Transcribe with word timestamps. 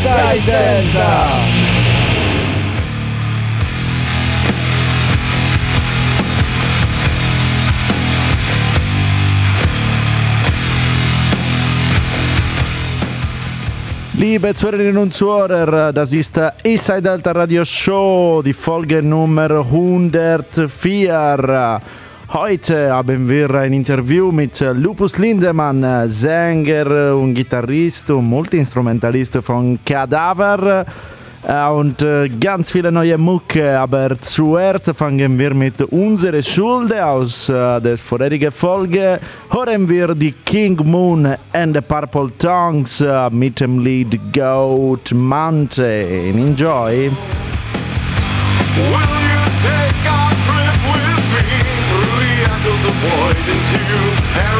Inside 0.00 0.40
Delta. 0.46 1.28
Liebe 14.14 14.54
Zuhörerinnen 14.54 14.96
und 14.96 15.12
Zuhörer, 15.12 15.92
das 15.92 16.14
ist 16.14 16.34
der 16.34 16.54
Inside 16.62 17.02
Delta 17.02 17.32
Radio 17.32 17.62
Show, 17.66 18.40
die 18.42 18.54
Folge 18.54 19.02
Nummer 19.02 19.50
104. 19.50 21.82
Heute 22.32 22.92
haben 22.92 23.28
wir 23.28 23.52
ein 23.56 23.72
Interview 23.72 24.30
mit 24.30 24.60
Lupus 24.60 25.18
Lindemann, 25.18 26.08
Sänger 26.08 27.16
und 27.16 27.34
Gitarrist 27.34 28.08
und 28.10 28.26
Multiinstrumentalist 28.26 29.38
von 29.38 29.80
Cadaver. 29.84 30.86
Äh, 31.42 31.68
und 31.70 32.02
äh, 32.02 32.28
ganz 32.28 32.70
viele 32.70 32.92
neue 32.92 33.18
Mucke. 33.18 33.76
Aber 33.76 34.16
zuerst 34.20 34.94
fangen 34.94 35.36
wir 35.36 35.52
mit 35.54 35.82
unserer 35.82 36.40
Schuld 36.40 36.94
aus 36.94 37.48
äh, 37.48 37.80
der 37.80 37.98
vorherigen 37.98 38.52
Folge. 38.52 39.18
Hören 39.50 39.88
wir 39.88 40.14
die 40.14 40.30
King 40.32 40.78
Moon 40.84 41.34
and 41.52 41.74
the 41.74 41.80
Purple 41.80 42.30
Tongues 42.38 43.04
mit 43.32 43.58
dem 43.58 43.80
Lied 43.80 44.32
Goat 44.32 45.12
Mountain. 45.12 46.38
Enjoy! 46.38 47.10
Will 48.76 49.29
You. 53.72 54.59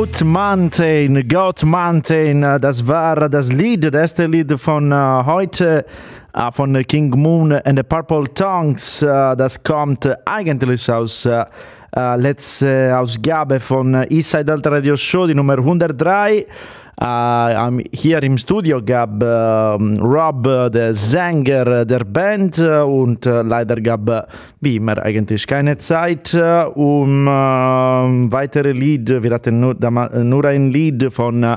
Goat 0.00 0.24
Mountain, 0.24 1.28
Goat 1.28 1.62
Mountain, 1.62 2.40
das 2.58 2.86
war 2.88 3.28
das 3.28 3.52
Lied, 3.52 3.84
das 3.84 3.92
erste 3.92 4.24
Lied 4.24 4.58
von 4.58 4.90
uh, 4.90 5.26
heute 5.26 5.84
uh, 6.34 6.50
von 6.50 6.72
King 6.86 7.10
Moon 7.10 7.52
and 7.52 7.78
the 7.78 7.82
Purple 7.82 8.24
Tongues. 8.32 9.00
Das 9.00 9.62
kommt 9.62 10.08
eigentlich 10.24 10.90
aus 10.90 11.28
letzte 12.16 12.96
Ausgabe 12.96 13.60
von 13.60 13.92
Eastside 14.08 14.46
Delta 14.46 14.70
Radio 14.70 14.96
Show, 14.96 15.26
die 15.26 15.34
Nummer 15.34 15.58
103. 15.58 16.46
Uh, 17.02 17.80
hier 17.92 18.22
im 18.22 18.36
Studio 18.36 18.82
gab 18.84 19.22
uh, 19.22 19.78
Rob, 20.02 20.70
der 20.70 20.92
Sänger 20.92 21.86
der 21.86 22.04
Band, 22.04 22.58
und 22.58 23.26
uh, 23.26 23.40
leider 23.40 23.80
gab 23.80 24.28
wie 24.60 24.76
immer 24.76 25.02
eigentlich 25.02 25.46
keine 25.46 25.78
Zeit, 25.78 26.34
um 26.74 27.24
weitere 27.24 28.72
Lied. 28.72 29.08
Wir 29.22 29.30
hatten 29.30 29.60
nur, 29.60 29.74
nur 30.22 30.44
ein 30.44 30.70
Lied 30.70 31.10
von 31.10 31.56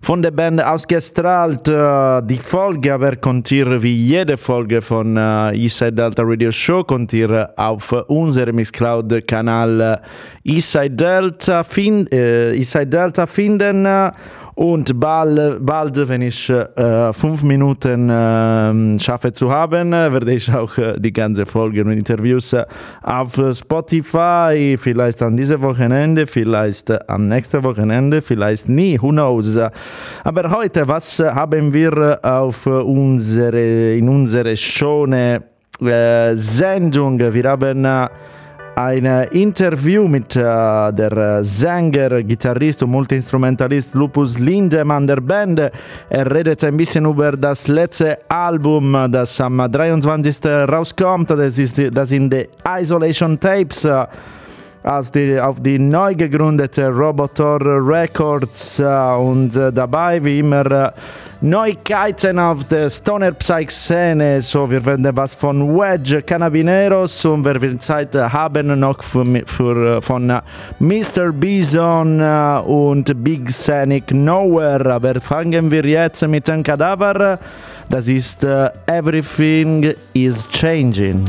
von 0.00 0.22
der 0.22 0.30
Band 0.30 0.62
ausgestrahlt. 0.62 1.66
Die 1.66 2.36
Folge 2.36 2.94
aber 2.94 3.16
könnt 3.16 3.50
ihr 3.50 3.82
wie 3.82 3.96
jede 3.96 4.36
Folge 4.36 4.80
von 4.80 5.16
Eastside 5.16 5.92
Delta 5.92 6.22
Radio 6.24 6.52
Show 6.52 6.84
könnt 6.84 7.12
ihr 7.14 7.50
auf 7.56 7.90
unserem 8.06 8.56
Mixcloud-Kanal 8.56 10.00
Eastside 10.44 10.90
Delta, 10.90 11.64
find, 11.64 12.14
Eastside 12.14 12.86
Delta 12.86 13.26
finden. 13.26 14.12
Und 14.58 14.98
bald, 14.98 15.64
bald 15.64 16.08
wenn 16.08 16.22
ich 16.22 16.50
äh, 16.50 17.12
fünf 17.12 17.44
Minuten 17.44 18.10
äh, 18.10 18.98
schaffe 18.98 19.32
zu 19.32 19.52
haben, 19.52 19.92
werde 19.92 20.32
ich 20.32 20.52
auch 20.52 20.76
äh, 20.78 20.98
die 20.98 21.12
ganze 21.12 21.46
Folge 21.46 21.84
und 21.84 21.92
Interviews 21.92 22.56
auf 23.02 23.40
Spotify, 23.52 24.74
vielleicht 24.76 25.22
an 25.22 25.36
diesem 25.36 25.62
Wochenende, 25.62 26.26
vielleicht 26.26 26.90
am 27.08 27.28
nächsten 27.28 27.62
Wochenende, 27.62 28.20
vielleicht 28.20 28.68
nie, 28.68 29.00
who 29.00 29.10
knows. 29.10 29.60
Aber 30.24 30.50
heute, 30.50 30.88
was 30.88 31.20
haben 31.20 31.72
wir 31.72 32.18
auf 32.20 32.66
unsere, 32.66 33.94
in 33.94 34.08
unserer 34.08 34.56
schönen 34.56 35.38
äh, 35.80 36.34
Sendung? 36.34 37.20
Wir 37.20 37.44
haben 37.44 38.08
ein 38.78 39.06
Interview 39.32 40.06
mit 40.06 40.36
äh, 40.36 40.40
der 40.92 41.42
Sänger, 41.42 42.22
Gitarrist 42.22 42.80
und 42.84 42.90
Multiinstrumentalist 42.90 43.96
Lupus 43.96 44.38
Lindemann 44.38 45.04
der 45.04 45.20
Band. 45.20 45.72
Er 46.08 46.30
redet 46.30 46.62
ein 46.62 46.76
bisschen 46.76 47.04
über 47.04 47.32
das 47.32 47.66
letzte 47.66 48.18
Album, 48.28 49.08
das 49.10 49.40
am 49.40 49.56
23. 49.70 50.44
rauskommt. 50.46 51.30
Das, 51.30 51.58
ist, 51.58 51.76
das 51.92 52.08
sind 52.10 52.32
die 52.32 52.48
Isolation 52.64 53.40
Tapes. 53.40 53.88
Aus 54.88 55.10
die, 55.10 55.38
auf 55.38 55.60
die 55.60 55.78
neu 55.78 56.14
gegründete 56.14 56.88
Robotor 56.88 57.60
Records 57.60 58.80
und 58.80 59.50
dabei 59.54 60.24
wie 60.24 60.38
immer 60.38 60.94
Neuigkeiten 61.42 62.38
auf 62.38 62.64
der 62.68 62.88
Stoner 62.88 63.32
Psych 63.32 63.70
Szene. 63.70 64.40
So, 64.40 64.70
wir 64.70 64.86
werden 64.86 65.06
was 65.14 65.34
von 65.34 65.76
Wedge 65.76 66.22
Cannabineros 66.22 67.22
und 67.26 67.44
wir 67.44 67.60
werden 67.60 67.78
Zeit 67.78 68.14
haben 68.14 68.80
noch 68.80 69.02
für, 69.02 69.26
für, 69.44 70.00
von 70.00 70.26
Mr. 70.78 71.32
Bison 71.32 72.22
und 72.22 73.22
Big 73.22 73.50
Scenic 73.50 74.10
Nowhere. 74.14 74.94
Aber 74.94 75.20
fangen 75.20 75.70
wir 75.70 75.84
jetzt 75.84 76.26
mit 76.26 76.48
dem 76.48 76.62
Kadaver. 76.62 77.38
Das 77.90 78.08
ist 78.08 78.42
Everything 78.86 79.92
is 80.14 80.48
Changing. 80.48 81.26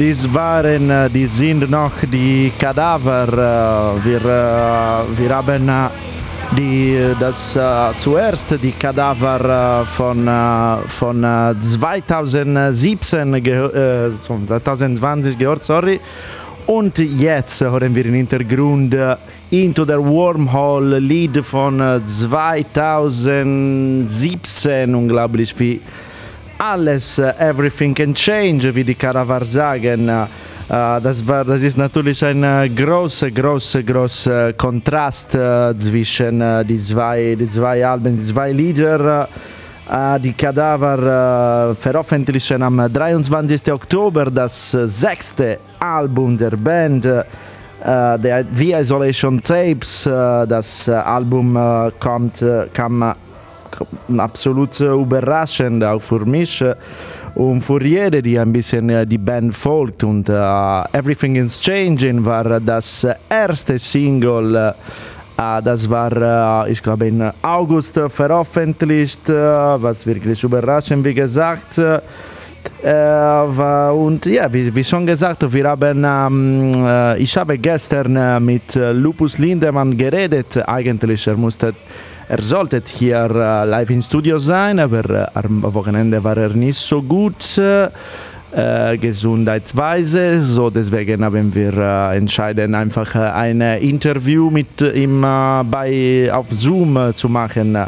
Dies 0.00 0.26
waren, 0.32 0.90
die 1.12 1.26
sind 1.26 1.68
noch 1.70 1.92
die 2.10 2.50
Kadaver. 2.58 3.94
Wir, 4.02 4.16
äh, 4.16 4.22
wir 5.18 5.36
haben 5.36 5.68
äh, 5.68 5.88
die, 6.56 6.96
das 7.20 7.58
zuerst 7.98 8.56
die 8.62 8.72
Kadaver 8.72 9.84
von, 9.86 10.26
von 10.88 11.22
äh, 11.22 11.54
2017, 11.60 13.34
geho- 13.44 13.74
äh, 13.74 14.10
von 14.26 14.48
2020 14.48 15.36
gehört, 15.38 15.62
sorry. 15.64 16.00
Und 16.66 16.96
jetzt 16.98 17.60
hören 17.60 17.94
wir 17.94 18.06
im 18.06 18.14
Hintergrund 18.14 18.96
Into 19.50 19.84
the 19.84 19.98
Wormhole, 19.98 20.98
Lied 20.98 21.44
von 21.44 21.78
äh, 21.80 22.00
2017, 22.06 24.94
unglaublich 24.94 25.54
wie 25.58 25.80
alles, 26.60 27.18
äh, 27.18 27.32
everything 27.38 27.94
can 27.94 28.14
change, 28.14 28.74
wie 28.74 28.84
die 28.84 28.94
Karavar 28.94 29.44
sagen. 29.44 30.08
Äh, 30.08 30.26
Das, 31.02 31.26
war, 31.26 31.44
das 31.44 31.62
ist 31.62 31.76
natürlich 31.76 32.24
ein 32.24 32.44
großer, 32.76 33.32
großer, 33.32 33.82
großer 33.82 34.52
Kontrast 34.52 35.32
zwischen 35.32 36.64
die, 36.64 36.78
zwei, 36.78 37.34
die 37.34 37.48
zwei 37.48 37.84
Alben, 37.84 38.16
die 38.16 38.22
zwei 38.22 38.52
Lieder. 38.52 39.28
Die 40.22 40.32
Kadaver 40.32 41.72
äh, 41.72 41.74
veröffentlichen 41.74 42.62
am 42.62 42.76
23. 42.92 43.72
Oktober 43.72 44.30
das 44.30 44.70
sechste 44.70 45.58
Album 45.80 46.38
der 46.38 46.56
Band. 46.56 47.04
Äh, 47.04 48.44
The 48.54 48.72
Isolation 48.74 49.42
Tapes, 49.42 50.04
das 50.04 50.88
Album 50.88 51.58
kommt, 51.98 52.46
kam 52.72 53.12
absolut 54.18 54.78
überraschend, 54.80 55.84
auch 55.84 56.00
für 56.00 56.24
mich 56.24 56.60
äh, 56.62 56.74
und 57.34 57.62
für 57.62 57.82
jede, 57.82 58.22
die 58.22 58.38
ein 58.38 58.52
bisschen 58.52 58.90
äh, 58.90 59.06
die 59.06 59.18
Band 59.18 59.54
folgt. 59.56 60.04
Und 60.04 60.28
äh, 60.28 60.32
Everything 60.92 61.36
is 61.36 61.60
Changing 61.60 62.24
war 62.24 62.60
das 62.60 63.06
erste 63.28 63.78
Single. 63.78 64.74
Das 65.36 65.88
war, 65.88 66.68
ich 66.68 66.82
glaube, 66.82 67.08
in 67.08 67.30
August 67.40 67.98
veröffentlicht, 68.08 69.26
was 69.26 70.06
wirklich 70.06 70.44
überraschend, 70.44 71.02
wie 71.02 71.14
gesagt. 71.14 71.78
Und 72.82 74.26
ja, 74.26 74.52
wie, 74.52 74.84
schon 74.84 75.06
gesagt, 75.06 75.50
wir 75.50 75.66
haben, 75.66 76.04
ähm, 76.04 76.72
äh, 76.84 77.16
ich 77.16 77.34
habe 77.38 77.56
gestern 77.56 78.44
mit 78.44 78.74
Lupus 78.74 79.38
Lindemann 79.38 79.96
geredet. 79.96 80.58
Eigentlich, 80.68 81.26
er 81.26 81.38
musste, 81.38 81.72
er 82.30 82.42
sollte 82.42 82.80
hier 82.86 83.28
äh, 83.28 83.64
live 83.64 83.90
im 83.90 84.02
Studio 84.02 84.38
sein, 84.38 84.78
aber 84.78 85.04
äh, 85.10 85.26
am 85.34 85.64
Wochenende 85.74 86.22
war 86.22 86.36
er 86.36 86.50
nicht 86.50 86.78
so 86.78 87.02
gut. 87.02 87.58
Äh, 87.58 87.88
äh, 88.52 88.98
gesundheitsweise, 88.98 90.42
so 90.42 90.70
deswegen 90.70 91.24
haben 91.24 91.54
wir 91.54 91.72
äh, 91.72 92.16
entschieden, 92.16 92.74
einfach 92.74 93.14
äh, 93.14 93.18
ein 93.18 93.60
Interview 93.60 94.50
mit 94.50 94.80
ihm 94.80 95.20
bei, 95.20 96.28
auf 96.32 96.46
Zoom 96.50 97.12
zu 97.14 97.28
machen. 97.28 97.78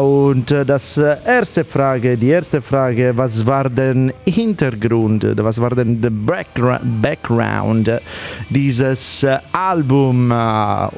Und 0.00 0.50
das 0.50 0.96
erste 0.96 1.64
Frage, 1.64 2.16
die 2.16 2.30
erste 2.30 2.60
Frage, 2.62 3.12
was 3.14 3.44
war 3.44 3.68
denn 3.68 4.12
Hintergrund, 4.24 5.26
was 5.36 5.60
war 5.60 5.70
denn 5.70 6.00
der 6.00 6.10
Backgra 6.10 6.80
Background 7.02 7.90
dieses 8.48 9.26
Album? 9.52 10.32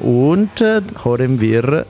Und 0.01 0.61
hören 1.03 1.41
wir 1.41 1.85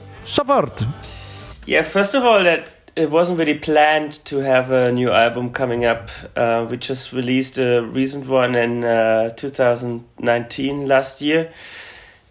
Yeah, 1.66 1.82
first 1.82 2.14
of 2.14 2.24
all, 2.24 2.42
that 2.42 2.66
it 2.96 3.10
wasn't 3.10 3.38
really 3.38 3.58
planned 3.58 4.24
to 4.24 4.38
have 4.38 4.72
a 4.72 4.90
new 4.90 5.12
album 5.12 5.50
coming 5.50 5.84
up. 5.84 6.10
Uh, 6.34 6.66
we 6.68 6.78
just 6.78 7.12
released 7.12 7.58
a 7.58 7.82
recent 7.82 8.26
one 8.26 8.56
in 8.56 8.84
uh, 8.84 9.30
2019 9.30 10.88
last 10.88 11.22
year, 11.22 11.52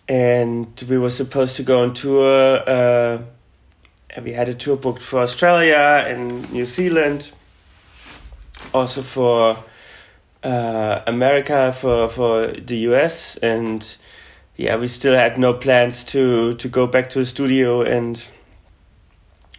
and 0.10 0.84
we 0.90 0.98
were 0.98 1.10
supposed 1.10 1.56
to 1.56 1.64
go 1.64 1.84
on 1.84 1.94
tour. 1.94 2.62
Uh, 2.68 3.22
we 4.22 4.34
had 4.34 4.50
a 4.50 4.54
tour 4.54 4.76
booked 4.76 5.02
for 5.02 5.22
Australia 5.22 6.04
and 6.06 6.52
New 6.52 6.66
Zealand, 6.66 7.32
also 8.74 9.02
for 9.04 9.58
uh, 10.44 11.02
America, 11.08 11.72
for 11.72 12.10
for 12.10 12.48
the 12.48 12.76
US, 12.90 13.38
and 13.38 13.98
yeah, 14.58 14.78
we 14.78 14.88
still 14.88 15.16
had 15.16 15.38
no 15.38 15.54
plans 15.54 16.04
to 16.06 16.54
to 16.56 16.70
go 16.70 16.88
back 16.88 17.10
to 17.10 17.20
the 17.20 17.26
studio 17.26 17.82
and 17.82 18.26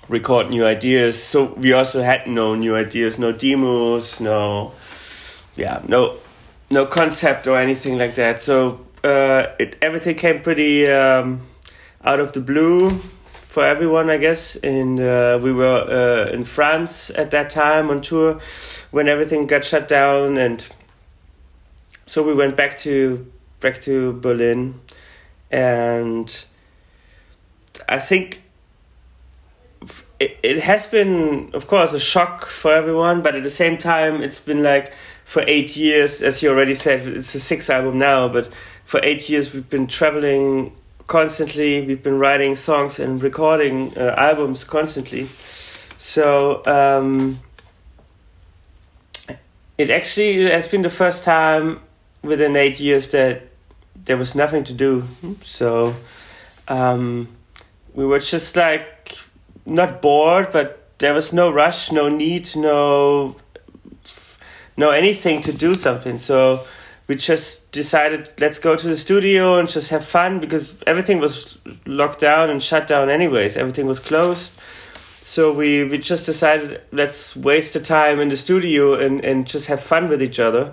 record 0.09 0.51
new 0.51 0.65
ideas. 0.65 1.23
So 1.23 1.55
we 1.55 1.73
also 1.73 2.03
had 2.03 2.27
no 2.27 2.55
new 2.55 2.75
ideas, 2.77 3.19
no 3.19 3.33
demos, 3.33 4.21
no 4.21 4.73
yeah, 5.57 5.83
no 5.87 6.17
no 6.71 6.87
concept 6.87 7.47
or 7.47 7.59
anything 7.59 7.99
like 7.99 8.15
that. 8.15 8.41
So 8.41 8.87
uh, 9.05 9.49
it 9.59 9.77
everything 9.83 10.17
came 10.17 10.41
pretty 10.41 10.87
um, 10.89 11.41
out 12.05 12.21
of 12.21 12.33
the 12.33 12.41
blue 12.41 12.91
for 12.91 13.65
everyone, 13.65 14.11
I 14.11 14.19
guess. 14.19 14.57
And 14.57 15.01
uh, 15.01 15.39
we 15.43 15.53
were 15.53 16.29
uh, 16.29 16.31
in 16.33 16.45
France 16.45 17.11
at 17.11 17.31
that 17.31 17.51
time 17.51 17.91
on 17.91 18.01
tour 18.01 18.41
when 18.91 19.09
everything 19.09 19.47
got 19.47 19.65
shut 19.65 19.89
down, 19.89 20.39
and 20.39 20.67
so 22.07 22.23
we 22.23 22.35
went 22.35 22.57
back 22.57 22.77
to 22.79 23.31
back 23.61 23.81
to 23.83 24.13
Berlin, 24.21 24.75
and 25.51 26.45
I 27.89 27.99
think 27.99 28.43
it, 30.19 30.39
it 30.43 30.61
has 30.61 30.87
been 30.87 31.51
of 31.55 31.67
course 31.67 31.93
a 31.93 32.01
shock 32.01 32.47
for 32.47 32.73
everyone 32.73 33.23
but 33.23 33.37
at 33.37 33.43
the 33.43 33.51
same 33.51 33.79
time 33.79 34.23
it's 34.23 34.41
been 34.41 34.63
like 34.63 34.93
for 35.25 35.43
eight 35.47 35.77
years 35.77 36.23
as 36.23 36.43
you 36.43 36.51
already 36.51 36.75
said 36.75 37.07
it's 37.07 37.35
a 37.35 37.41
sixth 37.41 37.71
album 37.71 37.99
now 37.99 38.29
but 38.29 38.49
for 38.85 39.01
eight 39.03 39.29
years 39.29 39.53
we've 39.53 39.69
been 39.71 39.87
traveling 39.87 40.73
constantly. 41.07 41.87
We've 41.87 42.03
been 42.03 42.19
writing 42.19 42.57
songs 42.57 42.99
and 42.99 43.23
recording 43.23 43.97
uh, 43.97 44.15
albums 44.17 44.65
constantly. 44.65 45.27
So 45.99 46.63
um, 46.67 47.39
it 49.79 49.91
actually 49.91 50.51
has 50.51 50.69
been 50.69 50.83
the 50.83 50.91
first 50.91 51.25
time 51.25 51.81
within 52.23 52.57
eight 52.57 52.81
years 52.81 53.11
that 53.11 53.43
there 54.07 54.17
was 54.17 54.35
nothing 54.35 54.65
to 54.65 54.73
do 54.73 55.05
so 55.43 55.95
um, 56.69 57.29
we 57.95 58.05
were 58.05 58.19
just 58.19 58.57
like 58.57 59.19
not 59.65 60.03
bored, 60.03 60.49
but 60.53 60.99
there 60.99 61.15
was 61.15 61.33
no 61.33 61.53
rush, 61.53 61.93
no 61.93 62.09
need, 62.09 62.55
no 62.57 63.37
no 64.77 64.91
anything 64.91 65.41
to 65.43 65.53
do 65.53 65.75
something. 65.75 66.19
So 66.19 66.67
we 67.09 67.17
just 67.17 67.71
decided 67.73 68.31
let's 68.39 68.59
go 68.59 68.77
to 68.77 68.87
the 68.87 68.97
studio 68.97 69.59
and 69.59 69.69
just 69.69 69.91
have 69.91 70.05
fun 70.05 70.41
because 70.41 70.77
everything 70.87 71.21
was 71.21 71.59
locked 71.87 72.21
down 72.21 72.51
and 72.51 72.63
shut 72.63 72.87
down 72.87 73.09
anyways. 73.09 73.57
Everything 73.57 73.87
was 73.87 73.99
closed. 73.99 74.59
So 75.23 75.53
we, 75.53 75.83
we 75.83 75.99
just 75.99 76.25
decided 76.25 76.81
let's 76.93 77.37
waste 77.37 77.73
the 77.73 77.81
time 77.81 78.21
in 78.21 78.29
the 78.29 78.37
studio 78.37 78.95
and, 78.95 79.25
and 79.25 79.47
just 79.47 79.67
have 79.67 79.81
fun 79.81 80.09
with 80.09 80.23
each 80.23 80.39
other. 80.39 80.73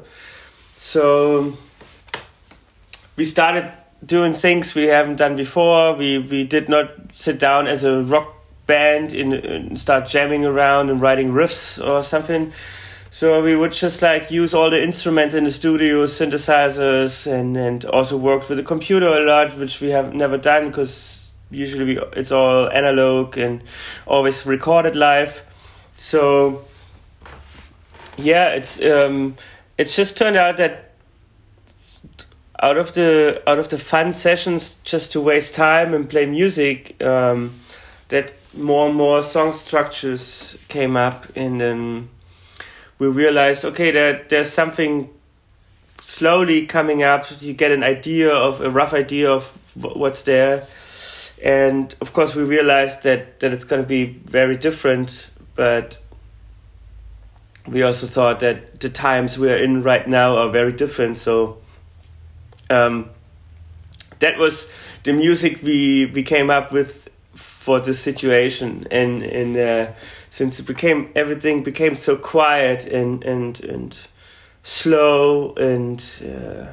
So 0.75 1.57
we 3.15 3.25
started 3.25 3.71
doing 4.05 4.33
things 4.33 4.75
we 4.75 4.83
haven't 4.83 5.17
done 5.17 5.35
before. 5.35 5.95
We 5.95 6.19
we 6.19 6.45
did 6.45 6.69
not 6.69 7.13
sit 7.13 7.39
down 7.39 7.67
as 7.67 7.83
a 7.83 8.03
rock 8.03 8.35
band 8.65 9.13
and 9.13 9.77
start 9.77 10.07
jamming 10.07 10.45
around 10.45 10.89
and 10.89 11.01
writing 11.01 11.31
riffs 11.31 11.85
or 11.85 12.01
something. 12.03 12.51
So 13.09 13.43
we 13.43 13.55
would 13.55 13.73
just 13.73 14.01
like 14.01 14.31
use 14.31 14.55
all 14.55 14.71
the 14.71 14.81
instruments 14.81 15.35
in 15.35 15.43
the 15.43 15.51
studio, 15.51 16.05
synthesizers, 16.05 17.31
and 17.31 17.55
and 17.55 17.85
also 17.85 18.17
worked 18.17 18.49
with 18.49 18.57
the 18.57 18.63
computer 18.63 19.07
a 19.07 19.23
lot, 19.25 19.55
which 19.57 19.81
we 19.81 19.89
have 19.89 20.13
never 20.13 20.37
done 20.37 20.67
because 20.69 21.33
usually 21.51 21.85
we, 21.85 21.99
it's 22.13 22.31
all 22.31 22.69
analog 22.71 23.37
and 23.37 23.61
always 24.07 24.45
recorded 24.45 24.95
live. 24.95 25.43
So 25.95 26.65
yeah, 28.17 28.55
it's 28.55 28.81
um, 28.81 29.35
it's 29.77 29.95
just 29.95 30.17
turned 30.17 30.35
out 30.35 30.57
that 30.57 30.92
out 32.63 32.77
of 32.77 32.93
the 32.93 33.43
out 33.45 33.59
of 33.59 33.67
the 33.67 33.77
fun 33.77 34.13
sessions 34.13 34.77
just 34.83 35.11
to 35.11 35.19
waste 35.19 35.53
time 35.53 35.93
and 35.93 36.09
play 36.09 36.25
music 36.25 37.01
um, 37.03 37.53
that 38.07 38.31
more 38.55 38.87
and 38.87 38.95
more 38.95 39.21
song 39.21 39.51
structures 39.51 40.57
came 40.69 40.95
up 40.95 41.27
and 41.35 41.59
then 41.59 42.09
we 42.99 43.07
realized 43.07 43.65
okay 43.65 43.91
that 43.91 44.29
there's 44.29 44.51
something 44.51 45.09
slowly 45.99 46.65
coming 46.65 47.01
up. 47.01 47.25
You 47.41 47.53
get 47.53 47.71
an 47.71 47.83
idea 47.83 48.29
of 48.29 48.59
a 48.59 48.69
rough 48.69 48.93
idea 48.93 49.31
of 49.31 49.45
what's 49.75 50.23
there. 50.23 50.67
And 51.43 51.93
of 52.01 52.13
course 52.13 52.35
we 52.35 52.43
realized 52.43 53.03
that 53.03 53.39
that 53.41 53.53
it's 53.53 53.63
going 53.63 53.81
to 53.81 53.87
be 53.87 54.05
very 54.05 54.55
different 54.55 55.31
but 55.55 55.99
we 57.67 57.83
also 57.83 58.07
thought 58.07 58.39
that 58.41 58.79
the 58.81 58.89
times 58.89 59.37
we're 59.37 59.57
in 59.57 59.83
right 59.83 60.07
now 60.07 60.35
are 60.35 60.49
very 60.49 60.73
different. 60.73 61.17
So 61.17 61.57
um, 62.69 63.09
that 64.19 64.37
was 64.37 64.69
the 65.03 65.13
music 65.13 65.61
we 65.63 66.05
we 66.07 66.23
came 66.23 66.49
up 66.49 66.71
with 66.71 67.09
for 67.33 67.79
this 67.79 67.99
situation. 67.99 68.87
And 68.91 69.23
and 69.23 69.57
uh, 69.57 69.91
since 70.29 70.59
it 70.59 70.65
became 70.65 71.11
everything 71.15 71.63
became 71.63 71.95
so 71.95 72.17
quiet 72.17 72.85
and 72.85 73.23
and 73.23 73.63
and 73.63 73.97
slow 74.63 75.53
and 75.55 75.99
uh, 76.21 76.67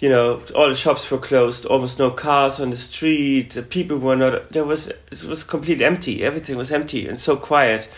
you 0.00 0.08
know 0.08 0.40
all 0.54 0.68
the 0.68 0.74
shops 0.74 1.10
were 1.10 1.18
closed 1.18 1.64
almost 1.66 1.98
no 1.98 2.10
cars 2.10 2.58
on 2.58 2.70
the 2.70 2.76
street 2.76 3.50
the 3.50 3.62
people 3.62 3.96
were 3.96 4.16
not 4.16 4.50
there 4.50 4.64
was 4.64 4.88
it 4.88 5.24
was 5.24 5.44
completely 5.44 5.84
empty. 5.84 6.24
Everything 6.24 6.56
was 6.56 6.72
empty 6.72 7.06
and 7.08 7.18
so 7.18 7.36
quiet 7.36 7.88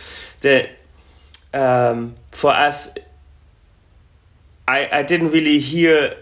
that 0.41 0.71
um, 1.55 2.15
for 2.31 2.51
us 2.51 2.89
I, 4.69 4.89
I 4.93 5.03
didn't 5.03 5.31
really 5.31 5.59
hear 5.59 6.17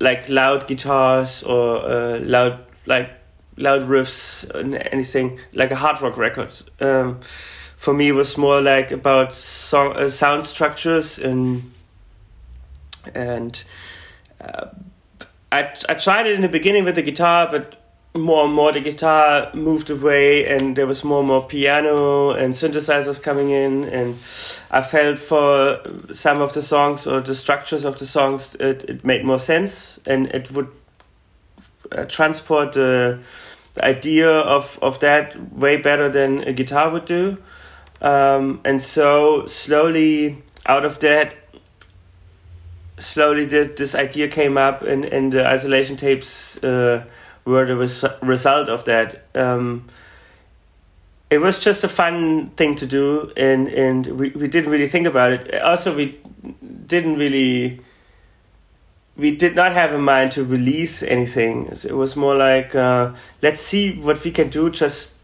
like 0.00 0.28
loud 0.28 0.66
guitars 0.66 1.42
or 1.42 1.78
uh, 1.84 2.18
loud 2.20 2.64
like 2.86 3.10
loud 3.56 3.82
riffs 3.82 4.48
and 4.50 4.74
anything 4.92 5.38
like 5.52 5.70
a 5.70 5.76
hard 5.76 6.00
rock 6.00 6.16
record. 6.16 6.52
Um, 6.80 7.20
for 7.76 7.94
me, 7.94 8.12
was 8.12 8.38
more 8.38 8.60
like 8.60 8.90
about 8.90 9.34
song 9.34 9.96
uh, 9.96 10.08
sound 10.08 10.44
structures 10.44 11.18
and 11.18 11.62
and 13.14 13.64
uh, 14.40 14.68
I 15.52 15.72
I 15.88 15.94
tried 15.94 16.26
it 16.26 16.34
in 16.34 16.42
the 16.42 16.48
beginning 16.48 16.84
with 16.84 16.94
the 16.94 17.02
guitar, 17.02 17.48
but 17.50 17.76
more 18.16 18.44
and 18.44 18.54
more 18.54 18.72
the 18.72 18.80
guitar 18.80 19.50
moved 19.54 19.90
away 19.90 20.46
and 20.46 20.76
there 20.76 20.86
was 20.86 21.04
more 21.04 21.20
and 21.20 21.28
more 21.28 21.44
piano 21.44 22.30
and 22.30 22.54
synthesizers 22.54 23.22
coming 23.22 23.50
in 23.50 23.84
and 23.84 24.14
i 24.70 24.80
felt 24.80 25.18
for 25.18 25.80
some 26.12 26.40
of 26.40 26.52
the 26.52 26.62
songs 26.62 27.06
or 27.06 27.20
the 27.20 27.34
structures 27.34 27.84
of 27.84 27.98
the 27.98 28.06
songs 28.06 28.54
it, 28.56 28.84
it 28.88 29.04
made 29.04 29.24
more 29.24 29.38
sense 29.38 29.98
and 30.06 30.26
it 30.28 30.50
would 30.52 30.68
uh, 31.92 32.04
transport 32.06 32.72
the, 32.72 33.18
the 33.74 33.84
idea 33.84 34.28
of, 34.28 34.78
of 34.82 35.00
that 35.00 35.52
way 35.52 35.76
better 35.76 36.08
than 36.08 36.40
a 36.40 36.52
guitar 36.52 36.90
would 36.90 37.04
do. 37.04 37.38
Um, 38.00 38.60
and 38.64 38.80
so 38.80 39.46
slowly 39.46 40.42
out 40.66 40.84
of 40.84 40.98
that 41.00 41.34
slowly 42.98 43.44
the, 43.44 43.72
this 43.76 43.94
idea 43.94 44.26
came 44.26 44.56
up 44.56 44.82
and, 44.82 45.04
and 45.04 45.32
the 45.32 45.46
isolation 45.46 45.96
tapes 45.96 46.62
uh, 46.64 47.04
were 47.46 47.64
the 47.64 47.76
res- 47.76 48.04
result 48.22 48.68
of 48.68 48.84
that. 48.84 49.24
Um, 49.34 49.86
it 51.30 51.38
was 51.38 51.58
just 51.58 51.84
a 51.84 51.88
fun 51.88 52.50
thing 52.56 52.74
to 52.76 52.86
do, 52.86 53.32
and 53.36 53.68
and 53.68 54.06
we, 54.06 54.30
we 54.30 54.48
didn't 54.48 54.70
really 54.70 54.88
think 54.88 55.06
about 55.06 55.32
it. 55.32 55.62
Also, 55.62 55.94
we 55.96 56.18
didn't 56.86 57.16
really. 57.16 57.80
We 59.16 59.34
did 59.34 59.56
not 59.56 59.72
have 59.72 59.94
in 59.94 60.02
mind 60.02 60.32
to 60.32 60.44
release 60.44 61.02
anything. 61.02 61.68
It 61.68 61.96
was 61.96 62.16
more 62.16 62.36
like, 62.36 62.74
uh, 62.74 63.14
let's 63.40 63.62
see 63.62 63.98
what 63.98 64.22
we 64.22 64.30
can 64.30 64.50
do 64.50 64.68
just 64.68 65.14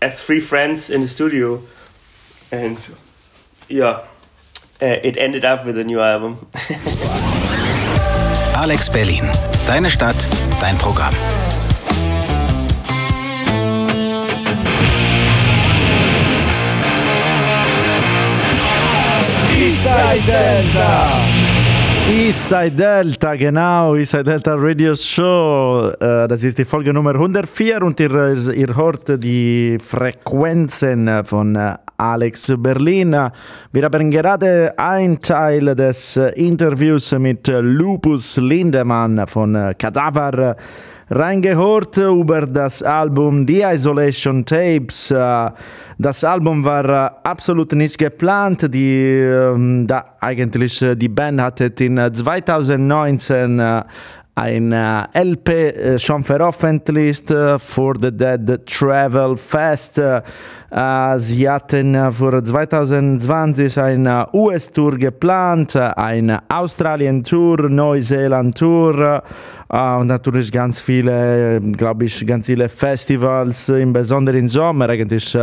as 0.00 0.22
three 0.22 0.38
friends 0.38 0.88
in 0.88 1.00
the 1.00 1.08
studio. 1.08 1.62
And 2.52 2.78
yeah, 3.68 4.04
uh, 4.80 4.98
it 5.02 5.16
ended 5.16 5.44
up 5.44 5.64
with 5.64 5.78
a 5.78 5.84
new 5.84 6.00
album. 6.00 6.46
Alex 8.54 8.88
Berlin. 8.88 9.24
Deine 9.66 9.90
Stadt, 9.90 10.28
dein 10.60 10.76
Programm. 10.78 11.14
Eastside 19.56 20.20
Delta. 20.26 21.49
Eastside 22.10 22.72
Delta, 22.72 23.36
genau, 23.36 23.94
Eastside 23.94 24.24
Delta 24.24 24.56
Radio 24.56 24.96
Show. 24.96 25.92
Äh, 26.00 26.26
das 26.26 26.42
ist 26.42 26.58
die 26.58 26.64
Folge 26.64 26.92
Nummer 26.92 27.12
104 27.12 27.80
und 27.82 28.00
ihr, 28.00 28.34
ihr 28.52 28.76
hört 28.76 29.22
die 29.22 29.78
Frequenzen 29.78 31.24
von 31.24 31.54
äh, 31.54 31.76
Alex 31.96 32.52
Berlin. 32.58 33.16
Wir 33.70 33.84
haben 33.84 34.10
gerade 34.10 34.76
einen 34.76 35.20
Teil 35.20 35.76
des 35.76 36.16
Interviews 36.16 37.12
mit 37.12 37.46
Lupus 37.46 38.38
Lindemann 38.38 39.24
von 39.28 39.74
Cadaver 39.78 40.56
reingehört 41.10 41.98
über 41.98 42.46
das 42.46 42.82
Album 42.82 43.46
The 43.46 43.62
Isolation 43.62 44.44
Tapes. 44.44 45.12
Das 45.98 46.24
Album 46.24 46.64
war 46.64 47.18
absolut 47.24 47.72
nicht 47.72 47.98
geplant. 47.98 48.72
Die, 48.72 49.84
da 49.86 50.04
eigentlich 50.20 50.84
die 50.96 51.08
Band 51.08 51.40
hatte 51.40 51.72
in 51.80 51.96
2019 51.96 53.82
ein 54.40 54.72
LP 54.72 55.98
schon 56.00 56.24
veröffentlicht 56.24 57.28
For 57.58 57.94
the 58.00 58.10
Dead 58.10 58.66
Travel 58.66 59.36
Fest. 59.36 60.00
Sie 61.16 61.48
hatten 61.48 62.12
für 62.12 62.42
2020 62.42 63.78
eine 63.78 64.28
US-Tour 64.32 64.96
geplant, 64.96 65.76
eine 65.76 66.42
Australien-Tour, 66.48 67.68
Neuseeland-Tour 67.68 69.22
und 69.68 70.06
natürlich 70.06 70.50
ganz 70.50 70.80
viele, 70.80 71.60
glaube 71.60 72.06
ich, 72.06 72.26
ganz 72.26 72.46
viele 72.46 72.68
Festivals, 72.68 73.68
im 73.68 73.92
Besonderen 73.92 74.48
Sommer 74.48 74.88
eigentlich. 74.88 75.36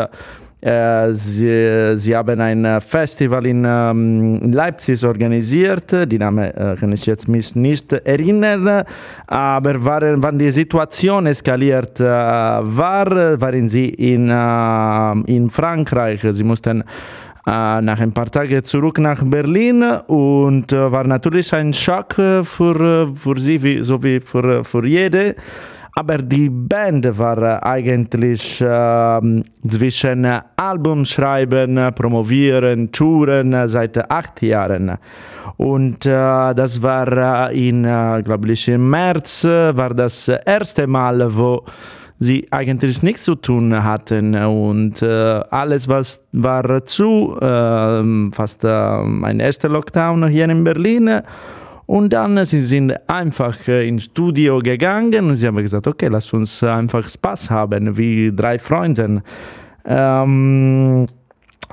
Äh, 0.60 1.14
sie, 1.14 1.96
sie, 1.96 2.16
haben 2.16 2.42
ein 2.42 2.82
Festival 2.82 3.46
in, 3.46 3.64
ähm, 3.64 4.40
in, 4.42 4.52
Leipzig 4.52 5.06
organisiert, 5.06 6.12
die 6.12 6.18
Name 6.18 6.52
äh, 6.56 6.76
kann 6.76 6.92
ich 6.94 7.06
jetzt 7.06 7.28
mich 7.28 7.56
nicht 7.56 7.94
erinnern, 7.94 8.84
aber 9.28 9.86
waren, 9.86 10.24
wann 10.24 10.40
die 10.40 10.50
Situation 10.50 11.28
eskaliert 11.28 12.00
äh, 12.00 12.06
war, 12.06 13.40
waren 13.40 13.70
sie 13.70 13.90
in, 13.90 14.32
äh, 14.32 15.32
in 15.32 15.52
Frankreich. 15.52 16.26
Sie 16.28 16.44
mussten 16.44 16.82
äh, 17.46 17.82
nach 17.82 18.00
ein 18.00 18.12
paar 18.12 18.32
Tagen 18.32 18.64
zurück 18.64 18.98
nach 18.98 19.24
Berlin 19.24 19.84
und 20.08 20.72
war 20.72 21.04
natürlich 21.04 21.54
ein 21.54 21.72
Schock 21.72 22.16
für, 22.16 23.12
für 23.14 23.38
sie, 23.40 23.62
wie, 23.62 23.84
so 23.84 24.02
wie 24.02 24.20
für, 24.20 24.64
für 24.64 24.88
jede. 24.88 25.36
Aber 25.98 26.20
die 26.20 26.48
Band 26.48 27.18
war 27.18 27.66
eigentlich 27.66 28.62
äh, 28.62 29.44
zwischen 29.68 30.28
Albumschreiben, 30.56 31.92
Promovieren, 31.96 32.92
Touren 32.92 33.68
seit 33.68 33.98
acht 34.12 34.44
Jahren. 34.44 35.00
Und 35.58 36.06
äh, 36.06 36.54
das 36.54 36.84
war 36.84 37.50
in, 37.50 37.84
äh, 37.84 38.22
glaube 38.24 38.52
ich, 38.52 38.68
im 38.68 38.88
März, 38.92 39.44
war 39.44 39.96
das 39.96 40.28
erste 40.28 40.86
Mal, 40.86 41.36
wo 41.36 41.64
sie 42.20 42.48
eigentlich 42.52 43.02
nichts 43.02 43.24
zu 43.24 43.34
tun 43.34 43.84
hatten 43.84 44.36
und 44.36 45.02
äh, 45.02 45.08
alles 45.50 45.88
was 45.88 46.24
war 46.32 46.86
zu, 46.86 47.38
äh, 47.42 48.32
fast 48.34 48.64
äh, 48.64 48.68
ein 48.68 49.40
erster 49.40 49.70
Lockdown 49.70 50.28
hier 50.28 50.46
in 50.46 50.64
Berlin 50.64 51.24
und 51.88 52.14
dann 52.14 52.46
sie 52.46 52.62
sind 52.62 52.94
einfach 53.10 53.68
ins 53.68 54.04
Studio 54.04 54.60
gegangen 54.60 55.30
und 55.30 55.36
sie 55.38 55.48
haben 55.48 55.58
gesagt, 55.58 55.88
okay, 55.88 56.10
lass 56.10 56.32
uns 56.34 56.62
einfach 56.62 57.10
Spaß 57.10 57.50
haben, 57.50 57.98
wie 57.98 58.32
drei 58.36 58.60
Freunde. 58.60 59.24
Ähm, 59.86 61.08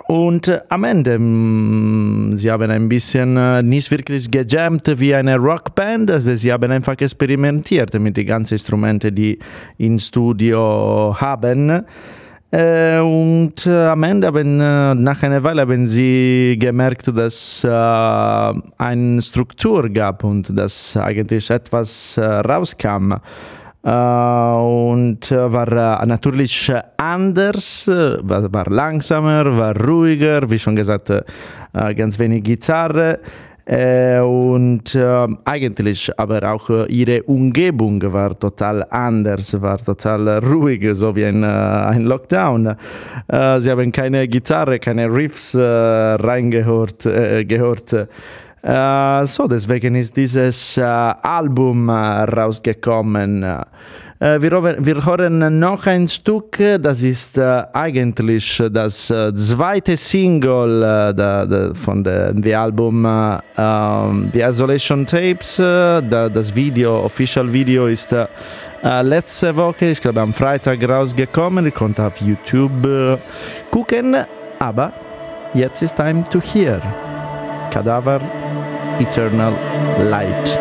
und 0.06 0.62
am 0.68 0.84
Ende, 0.84 2.36
sie 2.36 2.50
haben 2.50 2.70
ein 2.70 2.88
bisschen 2.88 3.68
nicht 3.68 3.90
wirklich 3.90 4.30
gejammt 4.30 5.00
wie 5.00 5.14
eine 5.14 5.36
Rockband, 5.36 6.10
aber 6.10 6.36
sie 6.36 6.52
haben 6.52 6.70
einfach 6.70 6.98
experimentiert 6.98 7.94
mit 7.98 8.16
den 8.16 8.26
ganzen 8.26 8.54
Instrumenten, 8.54 9.14
die 9.14 9.38
im 9.78 9.98
Studio 9.98 11.16
haben. 11.18 11.84
Äh, 12.54 13.00
und 13.00 13.66
äh, 13.66 13.86
am 13.88 14.04
Ende 14.04 14.28
haben, 14.28 14.60
äh, 14.60 14.94
nach 14.94 15.20
einer 15.24 15.42
Weile 15.42 15.62
haben 15.62 15.88
sie 15.88 16.56
gemerkt, 16.56 17.08
dass 17.08 17.64
eine 17.64 19.20
Struktur 19.22 19.88
gab 19.88 20.22
und 20.22 20.56
dass 20.56 20.96
eigentlich 20.96 21.50
etwas 21.50 22.16
rauskam. 22.18 23.14
Und 23.82 25.30
war 25.30 26.06
natürlich 26.06 26.72
anders, 26.96 27.86
war, 27.88 28.70
langsamer, 28.70 29.56
war 29.58 29.76
ruhiger, 29.76 30.48
wie 30.48 30.58
schon 30.58 30.76
gesagt, 30.76 31.12
ganz 31.72 32.18
wenig 32.18 32.44
Gitarre. 32.44 33.18
Äh, 33.66 34.20
und 34.20 34.94
äh, 34.94 35.26
eigentlich 35.46 36.10
aber 36.18 36.52
auch 36.52 36.68
äh, 36.68 36.84
ihre 36.92 37.22
Umgebung 37.22 38.02
war 38.12 38.38
total 38.38 38.86
anders, 38.90 39.58
war 39.62 39.82
total 39.82 40.38
ruhig, 40.44 40.86
so 40.92 41.16
wie 41.16 41.24
ein, 41.24 41.42
äh, 41.42 41.46
ein 41.46 42.02
Lockdown. 42.02 42.76
Äh, 43.26 43.60
sie 43.60 43.70
haben 43.70 43.90
keine 43.90 44.28
Gitarre, 44.28 44.78
keine 44.78 45.08
Riffs 45.08 45.54
äh, 45.54 45.62
reingehört. 45.62 47.04
gehört. 47.04 47.90
so, 49.26 49.46
deswegen 49.46 49.94
ist 49.94 50.16
dieses 50.16 50.78
Album 50.78 51.90
rausgekommen. 51.90 53.44
Äh, 54.24 54.40
wir, 54.40 54.52
wir 54.78 55.04
hören 55.04 55.58
noch 55.58 55.86
ein 55.86 56.08
Stück, 56.08 56.56
das 56.80 57.02
ist 57.02 57.36
äh, 57.36 57.62
eigentlich 57.74 58.62
das 58.72 59.10
äh, 59.10 59.34
zweite 59.34 59.98
Single 59.98 61.74
von 61.74 62.02
dem 62.02 62.56
Album 62.56 63.04
um, 63.04 64.30
The 64.32 64.40
Isolation 64.40 65.04
Tapes. 65.04 65.56
Da, 65.58 66.00
das 66.30 66.56
Video, 66.56 67.04
Official 67.04 67.52
Video 67.52 67.86
ist 67.86 68.16
letzte 68.82 69.54
Woche, 69.56 69.86
ich 69.90 70.00
glaube 70.00 70.22
am 70.22 70.32
Freitag 70.32 70.88
rausgekommen. 70.88 71.66
Ihr 71.66 71.72
könnt 71.72 72.00
auf 72.00 72.18
YouTube 72.22 73.18
gucken, 73.70 74.16
aber 74.58 74.92
jetzt 75.52 75.82
ist 75.82 75.96
time 75.96 76.24
to 76.30 76.40
hear. 76.40 76.80
Cadaver 77.70 78.20
Eternal 78.98 79.52
Light. 80.08 80.58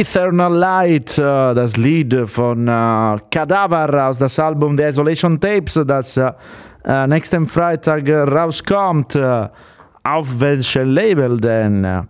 Eternal 0.00 0.52
Light, 0.52 1.16
äh, 1.16 1.54
das 1.54 1.78
Lied 1.78 2.14
von 2.28 2.68
äh, 2.68 3.16
Cadaver 3.30 4.08
aus 4.08 4.18
das 4.18 4.38
Album 4.38 4.76
The 4.76 4.84
Isolation 4.84 5.40
Tapes, 5.40 5.80
das 5.86 6.18
äh, 6.18 7.06
nächsten 7.06 7.46
Freitag 7.46 8.06
rauskommt. 8.06 9.18
auf 10.04 10.40
welchem 10.40 10.88
Label 10.88 11.40
denn 11.40 12.06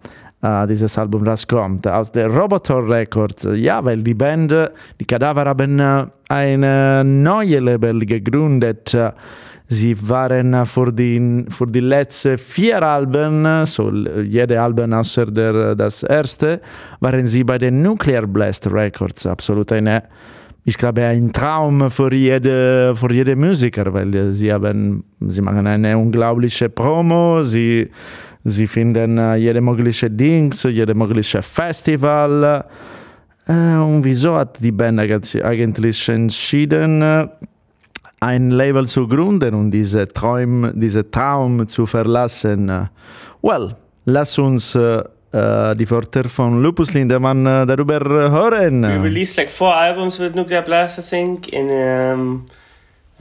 dieses 0.68 0.98
Album 0.98 1.26
rauskommt? 1.26 1.86
Aus 1.88 2.12
der 2.12 2.28
Robotor 2.28 2.86
Records. 2.88 3.48
Ja, 3.54 3.82
weil 3.82 4.02
die 4.02 4.14
Band, 4.14 4.54
die 5.00 5.04
Cadaver 5.04 5.46
haben 5.46 5.80
ein 6.28 7.22
neues 7.22 7.60
Label 7.60 8.00
gegründet. 8.00 8.94
Sie 9.68 9.96
waren 10.08 10.64
für 10.64 10.92
die, 10.92 11.44
für 11.48 11.66
die 11.66 11.80
letzten 11.80 12.38
vier 12.38 12.80
Alben, 12.82 13.66
so 13.66 13.90
jede 13.90 14.60
Alben 14.60 14.92
außer 14.92 15.26
der, 15.26 15.74
das 15.74 16.04
erste, 16.04 16.60
waren 17.00 17.26
sie 17.26 17.42
bei 17.42 17.58
den 17.58 17.82
Nuclear 17.82 18.26
Blast 18.28 18.68
Records. 18.68 19.26
Absolut 19.26 19.72
eine, 19.72 20.04
ich 20.64 20.78
glaube, 20.78 21.04
ein 21.04 21.32
Traum 21.32 21.90
für 21.90 22.14
jede, 22.14 22.94
für 22.94 23.12
jede 23.12 23.34
Musiker, 23.34 23.92
weil 23.92 24.32
sie, 24.32 24.52
haben, 24.52 25.02
sie 25.20 25.42
machen 25.42 25.66
eine 25.66 25.98
unglaubliche 25.98 26.68
Promo, 26.68 27.42
sie, 27.42 27.90
sie 28.44 28.68
finden 28.68 29.18
jede 29.36 29.60
mögliche 29.60 30.08
Dings, 30.08 30.62
jede 30.62 30.94
mögliche 30.94 31.42
Festival. 31.42 32.64
Und 33.48 34.04
wieso 34.04 34.36
hat 34.36 34.62
die 34.62 34.72
Band 34.72 35.00
eigentlich 35.00 36.08
entschieden, 36.08 37.30
ein 38.20 38.50
Label 38.50 38.86
zu 38.86 39.06
gründen 39.06 39.54
und 39.54 39.70
diese 39.70 40.08
Traum, 40.08 40.72
diese 40.74 41.10
Traum 41.10 41.68
zu 41.68 41.86
verlassen. 41.86 42.88
Well, 43.42 43.76
lass 44.06 44.38
uns 44.38 44.74
uh, 44.74 45.02
die 45.32 45.90
Wörter 45.90 46.28
von 46.28 46.62
Lupus 46.62 46.94
Lindemann 46.94 47.46
uh, 47.46 47.66
darüber 47.66 48.00
hören. 48.00 48.82
We 48.82 49.02
released 49.02 49.36
like 49.36 49.50
four 49.50 49.74
albums 49.74 50.18
with 50.18 50.34
Nuclear 50.34 50.62
Blast, 50.62 50.98
I 50.98 51.02
think, 51.02 51.52
and 51.52 51.70
um, 51.70 52.46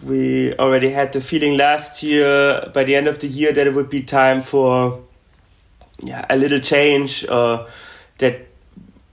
we 0.07 0.53
already 0.57 0.89
had 0.89 1.11
the 1.11 1.21
feeling 1.21 1.57
last 1.57 2.01
year, 2.01 2.69
by 2.73 2.85
the 2.85 2.95
end 2.95 3.07
of 3.07 3.19
the 3.19 3.27
year, 3.27 3.53
that 3.53 3.67
it 3.67 3.75
would 3.75 3.89
be 3.89 4.01
time 4.01 4.41
for 4.41 4.99
yeah, 6.03 6.25
a 6.29 6.35
little 6.35 6.59
change, 6.59 7.25
or 7.29 7.65
that 8.19 8.47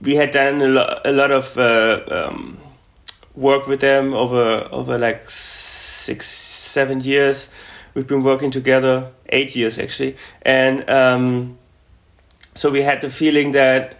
we 0.01 0.15
had 0.15 0.31
done 0.31 0.61
a, 0.61 0.67
lo 0.67 0.99
a 1.05 1.11
lot 1.11 1.31
of 1.31 1.57
uh, 1.57 1.99
um, 2.09 2.57
work 3.35 3.67
with 3.67 3.79
them 3.79 4.13
over 4.13 4.67
over 4.71 4.97
like 4.97 5.29
six, 5.29 6.27
seven 6.27 7.01
years. 7.01 7.49
We've 7.93 8.07
been 8.07 8.23
working 8.23 8.51
together, 8.51 9.11
eight 9.29 9.55
years 9.55 9.77
actually, 9.77 10.17
and 10.41 10.89
um, 10.89 11.57
so 12.53 12.71
we 12.71 12.81
had 12.81 13.01
the 13.01 13.09
feeling 13.09 13.51
that 13.51 13.99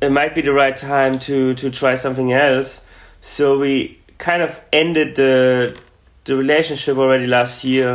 it 0.00 0.10
might 0.10 0.34
be 0.34 0.40
the 0.40 0.52
right 0.52 0.76
time 0.76 1.18
to 1.20 1.54
to 1.54 1.70
try 1.70 1.94
something 1.94 2.32
else. 2.32 2.84
So 3.20 3.58
we 3.58 3.98
kind 4.18 4.42
of 4.42 4.60
ended 4.72 5.16
the 5.16 5.78
the 6.24 6.36
relationship 6.36 6.96
already 6.96 7.26
last 7.26 7.64
year. 7.64 7.94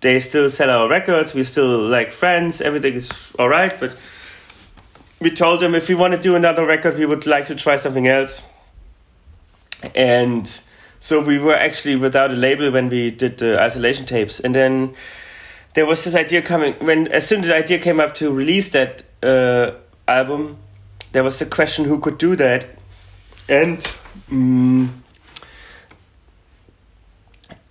They 0.00 0.18
still 0.20 0.50
sell 0.50 0.70
our 0.70 0.88
records. 0.88 1.34
We're 1.34 1.44
still 1.44 1.78
like 1.88 2.10
friends. 2.10 2.60
Everything 2.60 2.94
is 2.94 3.32
all 3.38 3.48
right, 3.48 3.72
but 3.78 3.96
we 5.20 5.30
told 5.30 5.60
them 5.60 5.74
if 5.74 5.88
we 5.88 5.94
want 5.94 6.14
to 6.14 6.20
do 6.20 6.34
another 6.34 6.66
record, 6.66 6.98
we 6.98 7.06
would 7.06 7.26
like 7.26 7.46
to 7.46 7.54
try 7.54 7.76
something 7.76 8.08
else. 8.08 8.42
And 9.94 10.60
so 11.00 11.20
we 11.20 11.38
were 11.38 11.54
actually 11.54 11.96
without 11.96 12.30
a 12.30 12.34
label 12.34 12.70
when 12.70 12.88
we 12.88 13.10
did 13.10 13.38
the 13.38 13.60
isolation 13.60 14.06
tapes, 14.06 14.40
and 14.40 14.54
then 14.54 14.94
there 15.74 15.86
was 15.86 16.04
this 16.04 16.14
idea 16.14 16.42
coming 16.42 16.74
when 16.74 17.08
as 17.08 17.26
soon 17.26 17.40
as 17.40 17.48
the 17.48 17.56
idea 17.56 17.78
came 17.78 17.98
up 17.98 18.14
to 18.14 18.32
release 18.32 18.70
that 18.70 19.02
uh, 19.22 19.72
album, 20.06 20.58
there 21.12 21.24
was 21.24 21.38
the 21.38 21.46
question 21.46 21.84
who 21.84 21.98
could 21.98 22.18
do 22.18 22.36
that, 22.36 22.66
and. 23.48 23.86
Um, 24.30 25.01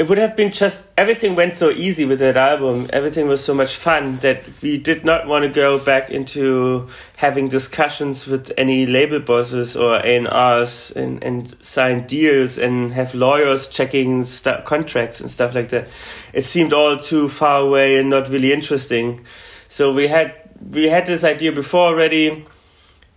it 0.01 0.09
would 0.09 0.17
have 0.17 0.35
been 0.35 0.51
just 0.51 0.87
everything 0.97 1.35
went 1.35 1.55
so 1.55 1.69
easy 1.69 2.05
with 2.05 2.17
that 2.17 2.35
album. 2.35 2.87
Everything 2.91 3.27
was 3.27 3.45
so 3.45 3.53
much 3.53 3.75
fun 3.75 4.17
that 4.21 4.41
we 4.63 4.79
did 4.79 5.05
not 5.05 5.27
want 5.27 5.45
to 5.45 5.49
go 5.49 5.77
back 5.77 6.09
into 6.09 6.87
having 7.17 7.47
discussions 7.49 8.25
with 8.25 8.51
any 8.57 8.87
label 8.87 9.19
bosses 9.19 9.77
or 9.77 9.97
A&Rs 10.03 10.89
and, 10.95 11.23
and 11.23 11.63
sign 11.63 12.07
deals 12.07 12.57
and 12.57 12.91
have 12.93 13.13
lawyers 13.13 13.67
checking 13.67 14.23
st- 14.23 14.65
contracts 14.65 15.21
and 15.21 15.29
stuff 15.29 15.53
like 15.53 15.69
that. 15.69 15.87
It 16.33 16.45
seemed 16.45 16.73
all 16.73 16.97
too 16.97 17.29
far 17.29 17.61
away 17.61 17.99
and 17.99 18.09
not 18.09 18.27
really 18.27 18.51
interesting. 18.51 19.23
So 19.67 19.93
we 19.93 20.07
had 20.07 20.33
we 20.67 20.85
had 20.85 21.05
this 21.05 21.23
idea 21.23 21.51
before 21.51 21.89
already 21.89 22.47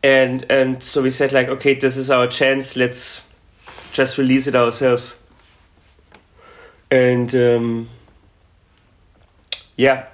and 0.03 0.45
and 0.51 0.83
so 0.83 1.01
we 1.01 1.09
said 1.09 1.33
like 1.33 1.49
okay 1.49 1.73
this 1.73 1.97
is 1.97 2.11
our 2.11 2.27
chance. 2.27 2.77
Let's 2.77 3.25
just 3.93 4.19
release 4.19 4.47
it 4.47 4.55
ourselves 4.55 5.17
and 6.91 7.35
um, 7.35 7.89
yeah, 9.77 10.07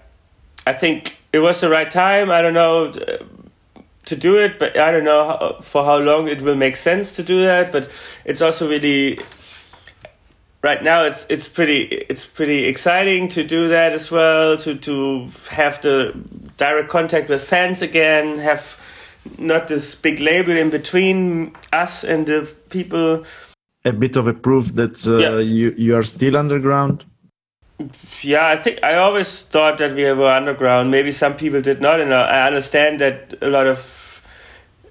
I 0.67 0.73
think 0.73 1.19
it 1.33 1.39
was 1.39 1.61
the 1.61 1.69
right 1.69 1.91
time. 1.91 2.31
I 2.31 2.43
don't 2.43 2.55
know 2.55 2.93
to 4.07 4.17
do 4.17 4.39
it, 4.39 4.59
but 4.59 4.77
I 4.77 4.91
don't 4.91 5.05
know 5.05 5.27
how, 5.27 5.61
for 5.61 5.85
how 5.85 5.99
long 5.99 6.29
it 6.29 6.43
will 6.43 6.57
make 6.57 6.77
sense 6.77 7.17
to 7.17 7.23
do 7.23 7.43
that. 7.43 7.71
But 7.73 7.89
it's 8.25 8.43
also 8.43 8.69
really 8.69 9.21
right 10.63 10.83
now 10.83 11.05
it's 11.05 11.27
it's 11.31 11.49
pretty 11.49 11.83
it's 11.83 12.27
pretty 12.27 12.67
exciting 12.67 13.29
to 13.29 13.45
do 13.45 13.69
that 13.69 13.93
as 13.93 14.11
well 14.11 14.57
to 14.59 14.77
to 14.77 15.27
have 15.51 15.81
the 15.83 16.13
direct 16.57 16.89
contact 16.89 17.29
with 17.29 17.43
fans 17.43 17.83
again 17.83 18.39
have 18.39 18.79
not 19.39 19.69
this 19.69 19.95
big 19.95 20.21
label 20.21 20.57
in 20.57 20.71
between 20.71 21.55
us 21.73 22.05
and 22.05 22.27
the 22.27 22.51
people 22.69 23.25
a 23.85 23.93
bit 23.93 24.17
of 24.17 24.27
a 24.27 24.35
proof 24.35 24.75
that 24.75 25.07
uh, 25.07 25.19
yeah. 25.19 25.39
you 25.39 25.75
you 25.77 25.97
are 25.97 26.03
still 26.03 26.37
underground? 26.37 27.05
Yeah, 28.23 28.47
I 28.47 28.57
think 28.57 28.83
I 28.83 28.97
always 28.97 29.43
thought 29.43 29.79
that 29.79 29.95
we 29.95 30.05
were 30.13 30.31
underground. 30.31 30.91
Maybe 30.91 31.13
some 31.13 31.35
people 31.35 31.61
did 31.63 31.81
not, 31.81 32.01
and 32.01 32.13
I 32.13 32.47
understand 32.47 33.01
that 33.01 33.35
a 33.41 33.49
lot 33.49 33.67
of. 33.67 34.07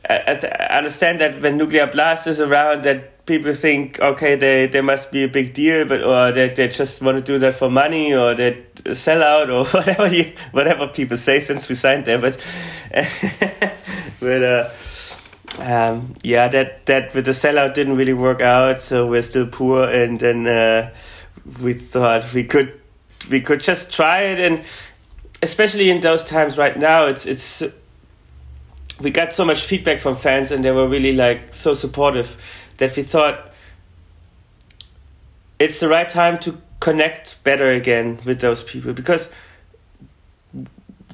I 0.09 0.77
understand 0.77 1.21
that 1.21 1.39
when 1.39 1.57
nuclear 1.57 1.85
blast 1.85 2.25
is 2.25 2.39
around, 2.39 2.83
that 2.85 3.27
people 3.27 3.53
think, 3.53 3.99
okay, 3.99 4.35
they 4.35 4.65
they 4.65 4.81
must 4.81 5.11
be 5.11 5.23
a 5.23 5.27
big 5.27 5.53
deal, 5.53 5.87
but 5.87 6.01
or 6.01 6.31
that 6.31 6.55
they, 6.55 6.67
they 6.67 6.67
just 6.67 7.01
want 7.03 7.17
to 7.17 7.23
do 7.23 7.37
that 7.39 7.53
for 7.53 7.69
money, 7.69 8.15
or 8.15 8.33
they 8.33 8.65
sell 8.93 9.21
out, 9.21 9.51
or 9.51 9.65
whatever 9.77 10.07
you, 10.07 10.33
whatever 10.51 10.87
people 10.87 11.17
say 11.17 11.39
since 11.39 11.69
we 11.69 11.75
signed 11.75 12.05
there. 12.05 12.17
But 12.17 12.37
but 14.19 14.43
uh, 14.43 14.69
um, 15.61 16.15
yeah, 16.23 16.47
that 16.47 16.85
that 16.85 17.13
with 17.13 17.25
the 17.25 17.31
sellout 17.31 17.73
didn't 17.73 17.97
really 17.97 18.13
work 18.13 18.41
out, 18.41 18.81
so 18.81 19.05
we're 19.07 19.21
still 19.21 19.47
poor, 19.47 19.83
and 19.83 20.19
then 20.19 20.47
uh, 20.47 20.93
we 21.63 21.73
thought 21.73 22.33
we 22.33 22.43
could 22.43 22.79
we 23.29 23.41
could 23.41 23.59
just 23.59 23.91
try 23.91 24.21
it, 24.21 24.39
and 24.39 24.65
especially 25.41 25.89
in 25.89 26.01
those 26.01 26.23
times 26.23 26.57
right 26.57 26.77
now, 26.77 27.05
it's 27.05 27.25
it's 27.25 27.63
we 29.01 29.11
got 29.11 29.31
so 29.31 29.45
much 29.45 29.61
feedback 29.61 29.99
from 29.99 30.15
fans, 30.15 30.51
and 30.51 30.63
they 30.63 30.71
were 30.71 30.87
really 30.87 31.13
like 31.13 31.53
so 31.53 31.73
supportive 31.73 32.37
that 32.77 32.95
we 32.95 33.03
thought 33.03 33.51
it's 35.59 35.79
the 35.79 35.89
right 35.89 36.07
time 36.07 36.39
to 36.39 36.57
connect 36.79 37.43
better 37.43 37.69
again 37.69 38.19
with 38.25 38.39
those 38.39 38.63
people 38.63 38.93
because 38.93 39.29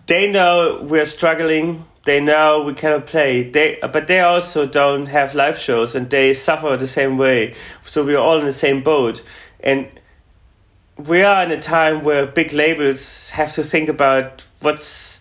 they 0.05 0.31
know 0.31 0.85
we're 0.87 1.05
struggling 1.05 1.83
they 2.05 2.21
know 2.21 2.63
we 2.63 2.73
cannot 2.73 3.07
play. 3.07 3.49
They 3.49 3.77
but 3.81 4.07
they 4.07 4.21
also 4.21 4.65
don't 4.65 5.07
have 5.07 5.35
live 5.35 5.57
shows 5.57 5.95
and 5.95 6.09
they 6.09 6.33
suffer 6.33 6.77
the 6.77 6.87
same 6.87 7.17
way. 7.17 7.55
So 7.83 8.03
we 8.03 8.15
are 8.15 8.23
all 8.23 8.39
in 8.39 8.45
the 8.45 8.53
same 8.53 8.81
boat. 8.81 9.23
And 9.59 9.87
we 10.97 11.23
are 11.23 11.43
in 11.43 11.51
a 11.51 11.59
time 11.59 12.03
where 12.03 12.25
big 12.25 12.53
labels 12.53 13.31
have 13.31 13.53
to 13.53 13.63
think 13.63 13.89
about 13.89 14.43
what's 14.61 15.19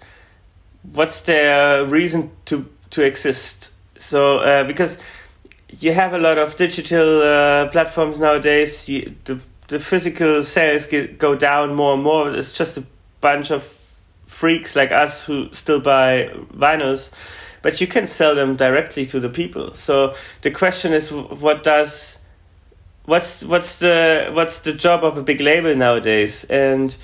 what's 0.92 1.22
their 1.22 1.84
reason 1.86 2.30
to 2.46 2.68
to 2.90 3.02
exist. 3.02 3.72
So 3.96 4.38
uh, 4.38 4.64
because 4.64 4.98
you 5.80 5.94
have 5.94 6.12
a 6.12 6.18
lot 6.18 6.38
of 6.38 6.54
digital 6.56 7.22
uh, 7.22 7.68
platforms 7.68 8.18
nowadays, 8.18 8.88
you, 8.88 9.14
the 9.24 9.40
the 9.68 9.80
physical 9.80 10.42
sales 10.42 10.86
get, 10.86 11.18
go 11.18 11.34
down 11.34 11.74
more 11.74 11.94
and 11.94 12.02
more. 12.02 12.30
It's 12.30 12.52
just 12.52 12.76
a 12.76 12.84
bunch 13.22 13.50
of 13.50 13.62
freaks 14.26 14.74
like 14.76 14.92
us 14.92 15.24
who 15.24 15.48
still 15.52 15.80
buy 15.80 16.30
vinyls, 16.52 17.12
but 17.62 17.80
you 17.80 17.86
can 17.86 18.06
sell 18.06 18.34
them 18.34 18.56
directly 18.56 19.06
to 19.06 19.20
the 19.20 19.28
people. 19.28 19.74
So 19.74 20.14
the 20.42 20.50
question 20.50 20.92
is, 20.92 21.12
what 21.12 21.62
does 21.62 22.20
what's 23.06 23.44
what's 23.44 23.78
the 23.78 24.30
what's 24.32 24.60
the 24.60 24.72
job 24.72 25.04
of 25.04 25.18
a 25.18 25.22
big 25.22 25.40
label 25.40 25.74
nowadays? 25.74 26.44
And 26.44 26.96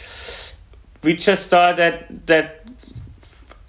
we 1.02 1.14
just 1.14 1.48
thought 1.48 1.76
that 1.76 2.26
that 2.26 2.60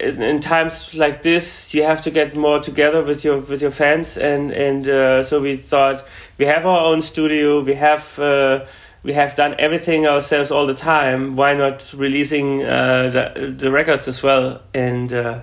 in, 0.00 0.20
in 0.20 0.40
times 0.40 0.94
like 0.94 1.22
this, 1.22 1.72
you 1.72 1.84
have 1.84 2.02
to 2.02 2.10
get 2.10 2.36
more 2.36 2.60
together 2.60 3.02
with 3.02 3.24
your 3.24 3.38
with 3.38 3.62
your 3.62 3.70
fans, 3.70 4.18
and 4.18 4.50
and 4.50 4.88
uh, 4.88 5.22
so 5.22 5.40
we 5.40 5.56
thought 5.56 6.04
we 6.38 6.44
have 6.44 6.66
our 6.66 6.84
own 6.86 7.00
studio, 7.02 7.62
we 7.62 7.74
have. 7.74 8.18
Uh, 8.18 8.66
we 9.02 9.12
have 9.12 9.34
done 9.34 9.54
everything 9.58 10.06
ourselves 10.06 10.50
all 10.50 10.66
the 10.66 10.74
time. 10.74 11.32
Why 11.32 11.54
not 11.54 11.92
releasing 11.96 12.62
uh, 12.62 13.08
the 13.10 13.54
the 13.58 13.70
records 13.70 14.08
as 14.08 14.22
well? 14.22 14.60
And 14.74 15.12
uh, 15.12 15.42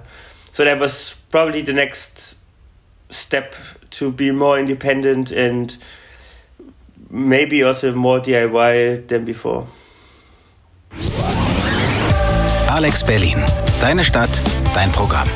so 0.51 0.63
that 0.63 0.79
was 0.79 1.15
probably 1.31 1.61
the 1.61 1.73
next 1.73 2.37
step 3.09 3.55
to 3.91 4.11
be 4.11 4.31
more 4.31 4.59
independent 4.59 5.31
and 5.31 5.75
maybe 7.09 7.63
also 7.63 7.93
more 7.95 8.19
DIY 8.19 9.07
than 9.07 9.25
before. 9.25 9.67
Alex 12.69 13.03
Berlin. 13.03 13.43
Deine 13.81 14.03
Stadt, 14.03 14.41
dein 14.73 14.91
Programm. 14.91 15.27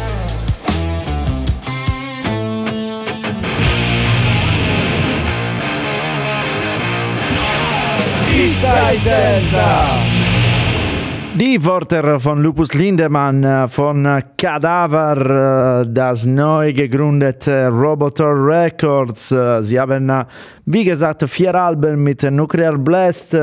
Die 11.36 11.66
Worte 11.66 12.20
von 12.20 12.44
Lupus 12.44 12.74
Lindemann 12.74 13.44
äh, 13.44 13.68
von 13.68 14.22
Cadaver, 14.38 15.82
äh, 15.82 15.88
das 15.92 16.26
neu 16.26 16.74
gegründete 16.74 17.70
Roboter 17.70 18.34
Records. 18.36 19.32
Äh, 19.32 19.64
Sie 19.64 19.80
haben, 19.80 20.12
wie 20.66 20.84
gesagt, 20.84 21.28
vier 21.28 21.56
Alben 21.56 22.04
mit 22.04 22.22
Nuclear 22.24 22.78
Blast 22.78 23.36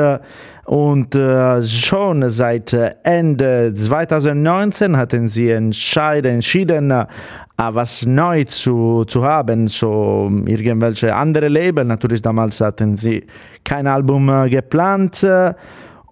und 0.71 1.19
schon 1.63 2.31
seit 2.31 2.73
Ende 3.03 3.75
2019 3.75 4.97
hatten 4.97 5.27
Sie 5.27 5.51
entschieden, 5.51 6.37
entschieden 6.37 6.95
was 7.57 8.07
neu 8.07 8.45
zu, 8.45 9.05
zu 9.05 9.25
haben, 9.25 9.67
so 9.67 10.31
irgendwelche 10.47 11.13
andere 11.13 11.49
Label. 11.49 11.85
Natürlich 11.85 12.23
damals 12.23 12.61
hatten 12.61 12.97
Sie 12.97 13.27
kein 13.65 13.89
Album 13.89 14.49
geplant. 14.49 15.27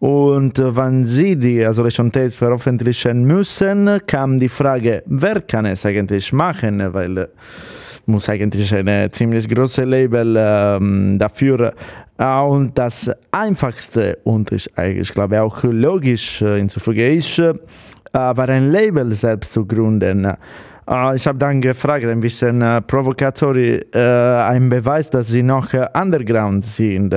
Und 0.00 0.58
wenn 0.58 1.04
sie 1.04 1.36
die 1.36 1.64
schon 1.90 2.10
Tapes 2.10 2.34
veröffentlichen 2.34 3.24
müssen, 3.24 4.00
kam 4.06 4.40
die 4.40 4.48
Frage, 4.48 5.04
wer 5.06 5.40
kann 5.40 5.66
es 5.66 5.86
eigentlich 5.86 6.32
machen, 6.32 6.92
weil 6.92 7.28
muss 8.08 8.28
eigentlich 8.28 8.74
ein 8.74 9.12
ziemlich 9.12 9.46
großes 9.48 9.84
Label 9.84 10.34
ähm, 10.38 11.18
dafür. 11.18 11.74
Äh, 12.18 12.40
und 12.40 12.76
das 12.76 13.10
Einfachste 13.30 14.18
und 14.24 14.50
ist 14.50 14.76
eigentlich, 14.76 15.12
glaube 15.12 15.36
ich, 15.36 15.40
auch 15.40 15.62
logisch 15.64 16.42
äh, 16.42 16.56
hinzufügen 16.56 17.18
ist, 17.18 17.38
äh, 17.38 17.54
war 18.12 18.48
ein 18.48 18.70
Label 18.70 19.10
selbst 19.12 19.52
zu 19.52 19.66
gründen. 19.66 20.36
Äh, 20.88 21.16
ich 21.16 21.26
habe 21.26 21.38
dann 21.38 21.60
gefragt, 21.60 22.04
ein 22.04 22.20
bisschen 22.20 22.62
äh, 22.62 22.80
provokatorisch, 22.80 23.82
äh, 23.92 23.98
ein 23.98 24.68
Beweis, 24.68 25.10
dass 25.10 25.28
sie 25.28 25.42
noch 25.42 25.68
underground 25.94 26.64
sind. 26.64 27.14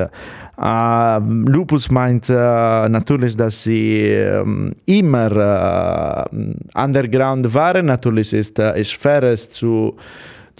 Uh, 0.63 1.19
Lupus 1.47 1.89
meint 1.89 2.29
natürlich, 2.29 3.35
dass 3.35 3.63
sie 3.63 4.09
ähm, 4.09 4.75
immer 4.85 6.27
underground 6.75 7.51
waren. 7.51 7.87
Natürlich 7.87 8.31
ist 8.33 8.59
es 8.59 8.91
schwer, 8.91 9.35
zu, 9.35 9.95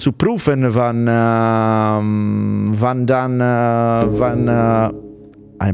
zu 0.02 0.12
prüfen, 0.12 0.74
wann, 0.74 1.08
ähm, 1.08 2.74
wann 2.78 3.06
dann 3.06 3.40
wann, 3.40 4.46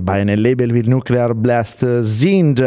bei 0.02 0.22
einem 0.22 0.40
Label 0.40 0.74
wie 0.74 0.84
Nuclear 0.84 1.34
Blast 1.34 1.86
sind. 2.02 2.62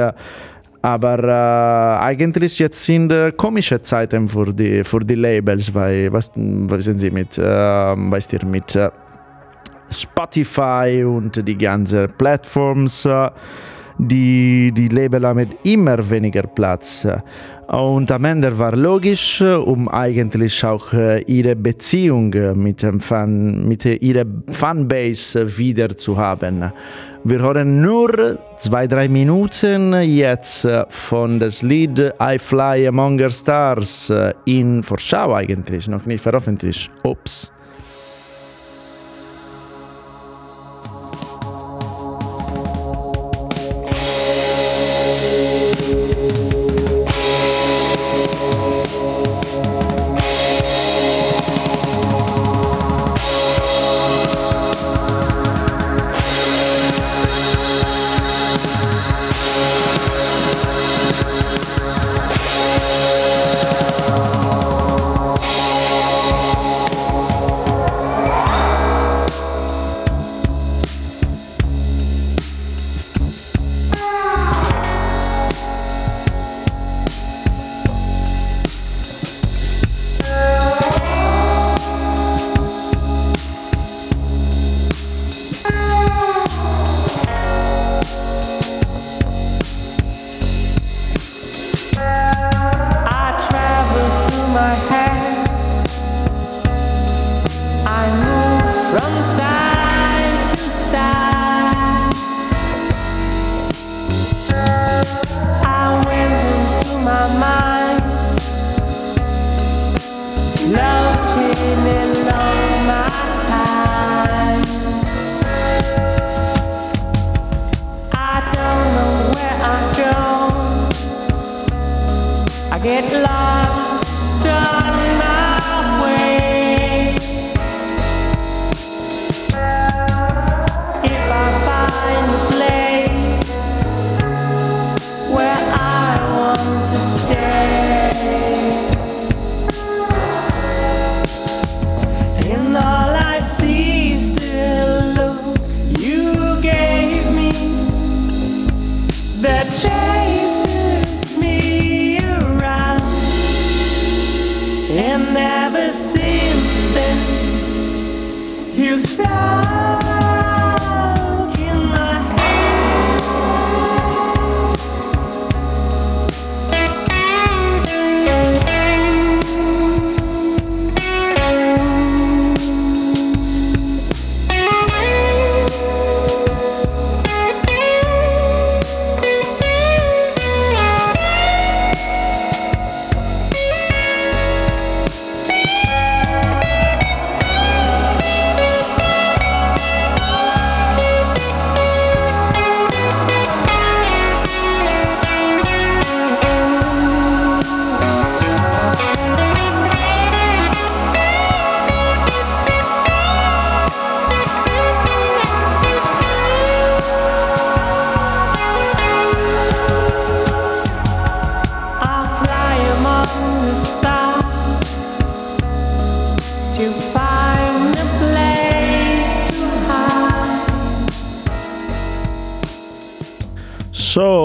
Aber 0.82 1.18
äh, 1.22 2.04
eigentlich 2.04 2.58
jetzt 2.58 2.82
sind 2.82 3.12
äh, 3.12 3.32
komische 3.32 3.82
Zeiten 3.82 4.26
für 4.28 4.52
die, 4.54 4.82
für 4.82 5.00
die 5.00 5.14
Labels, 5.14 5.74
weil, 5.74 6.11
was, 6.11 6.30
was 6.34 6.84
sind 6.84 6.98
sie 7.00 7.11
mit, 7.11 7.36
äh, 7.36 7.44
weißt 7.44 8.32
ihr, 8.32 8.46
mit 8.46 8.78
Spotify 9.90 11.04
und 11.04 11.46
die 11.46 11.58
ganzen 11.58 12.08
Plattforms, 12.16 13.06
die, 14.09 14.72
die 14.72 14.88
Label 14.88 15.26
haben 15.26 15.51
immer 15.62 16.09
weniger 16.09 16.42
Platz. 16.42 17.07
Und 17.66 18.11
am 18.11 18.24
Ende 18.24 18.59
war 18.59 18.74
logisch, 18.74 19.40
um 19.42 19.88
eigentlich 19.88 20.64
auch 20.64 20.92
ihre 21.26 21.55
Beziehung 21.55 22.34
mit, 22.55 22.82
dem 22.82 22.98
Fan, 22.98 23.68
mit 23.68 23.84
ihrer 23.84 24.24
Fanbase 24.51 25.57
wieder 25.57 25.96
zu 25.96 26.16
haben. 26.16 26.72
Wir 27.22 27.38
hören 27.38 27.80
nur 27.80 28.38
zwei, 28.57 28.86
drei 28.86 29.07
Minuten 29.09 29.92
jetzt 30.03 30.66
von 30.88 31.38
das 31.38 31.62
Lied 31.62 32.01
I 32.20 32.38
Fly 32.38 32.88
Among 32.88 33.28
Stars 33.28 34.12
in 34.46 34.82
Vorschau 34.82 35.34
eigentlich, 35.34 35.86
noch 35.86 36.07
nicht 36.07 36.22
veröffentlicht. 36.22 36.90
Ups. 37.05 37.53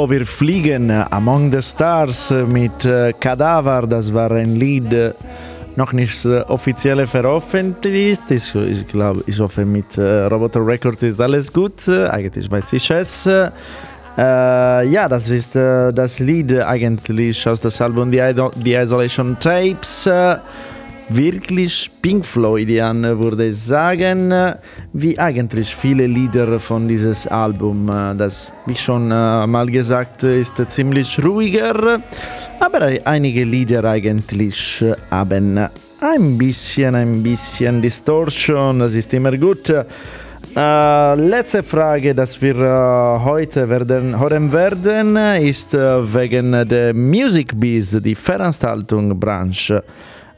Wir 0.08 0.26
fliegen 0.26 0.92
Among 0.92 1.52
the 1.52 1.62
Stars 1.62 2.30
mit 2.32 2.86
äh, 2.86 3.12
Kadaver. 3.20 3.88
Das 3.88 4.14
war 4.14 4.30
ein 4.32 4.56
Lied, 4.56 4.94
äh, 4.94 5.14
noch 5.76 5.94
nicht 5.94 6.24
äh, 6.26 6.42
offiziell 6.42 7.08
veröffentlicht. 7.08 8.24
Ich, 8.30 8.54
ich 8.54 8.86
glaube, 8.86 9.24
ich 9.26 9.40
hoffe, 9.40 9.66
mit 9.66 9.98
äh, 9.98 10.26
Roboter 10.26 10.66
Records 10.66 11.02
ist 11.02 11.20
alles 11.20 11.52
gut. 11.52 11.88
Äh, 11.88 12.08
eigentlich 12.08 12.52
weiß 12.52 12.74
ich 12.74 12.90
es. 12.92 13.26
Äh, 13.26 13.50
ja, 14.18 15.10
das 15.10 15.28
ist 15.28 15.56
äh, 15.56 15.92
das 15.92 16.20
Lied 16.20 16.54
eigentlich 16.54 17.48
aus 17.48 17.60
dem 17.60 17.72
Album 17.80 18.12
The, 18.12 18.34
The 18.64 18.76
Isolation 18.76 19.38
Tapes 19.40 20.08
wirklich 21.10 21.92
Pink 22.02 22.26
Floydian, 22.26 23.04
würde 23.20 23.48
ich 23.48 23.58
sagen, 23.58 24.34
wie 24.94 25.18
eigentlich 25.20 25.76
viele 25.76 26.08
Lieder 26.08 26.60
von 26.60 26.88
dieses 26.88 27.28
Album. 27.28 27.88
Das, 28.18 28.52
wie 28.66 28.76
schon 28.76 29.12
äh, 29.12 29.48
mal 29.48 29.68
gesagt, 29.68 30.24
ist 30.24 30.62
ziemlich 30.70 31.24
ruhiger, 31.24 32.00
aber 32.60 32.90
einige 33.06 33.44
Lieder 33.44 33.84
eigentlich 33.84 34.84
haben 35.12 35.60
ein 36.02 36.38
bisschen, 36.38 36.96
ein 36.96 37.24
bisschen 37.24 37.82
Distortion, 37.82 38.80
das 38.80 38.94
ist 38.94 39.14
immer 39.14 39.36
gut. 39.38 39.74
Äh, 40.58 41.16
letzte 41.16 41.64
Frage, 41.64 42.16
dass 42.16 42.42
wir 42.42 42.56
äh, 42.56 43.20
heute 43.26 43.68
werden, 43.68 44.18
hören 44.18 44.54
werden, 44.54 45.18
ist 45.44 45.74
äh, 45.74 46.14
wegen 46.14 46.68
der 46.68 46.94
Music 46.94 47.60
Biz, 47.60 47.98
die 48.02 48.16
Veranstaltungsbranche. 48.16 49.84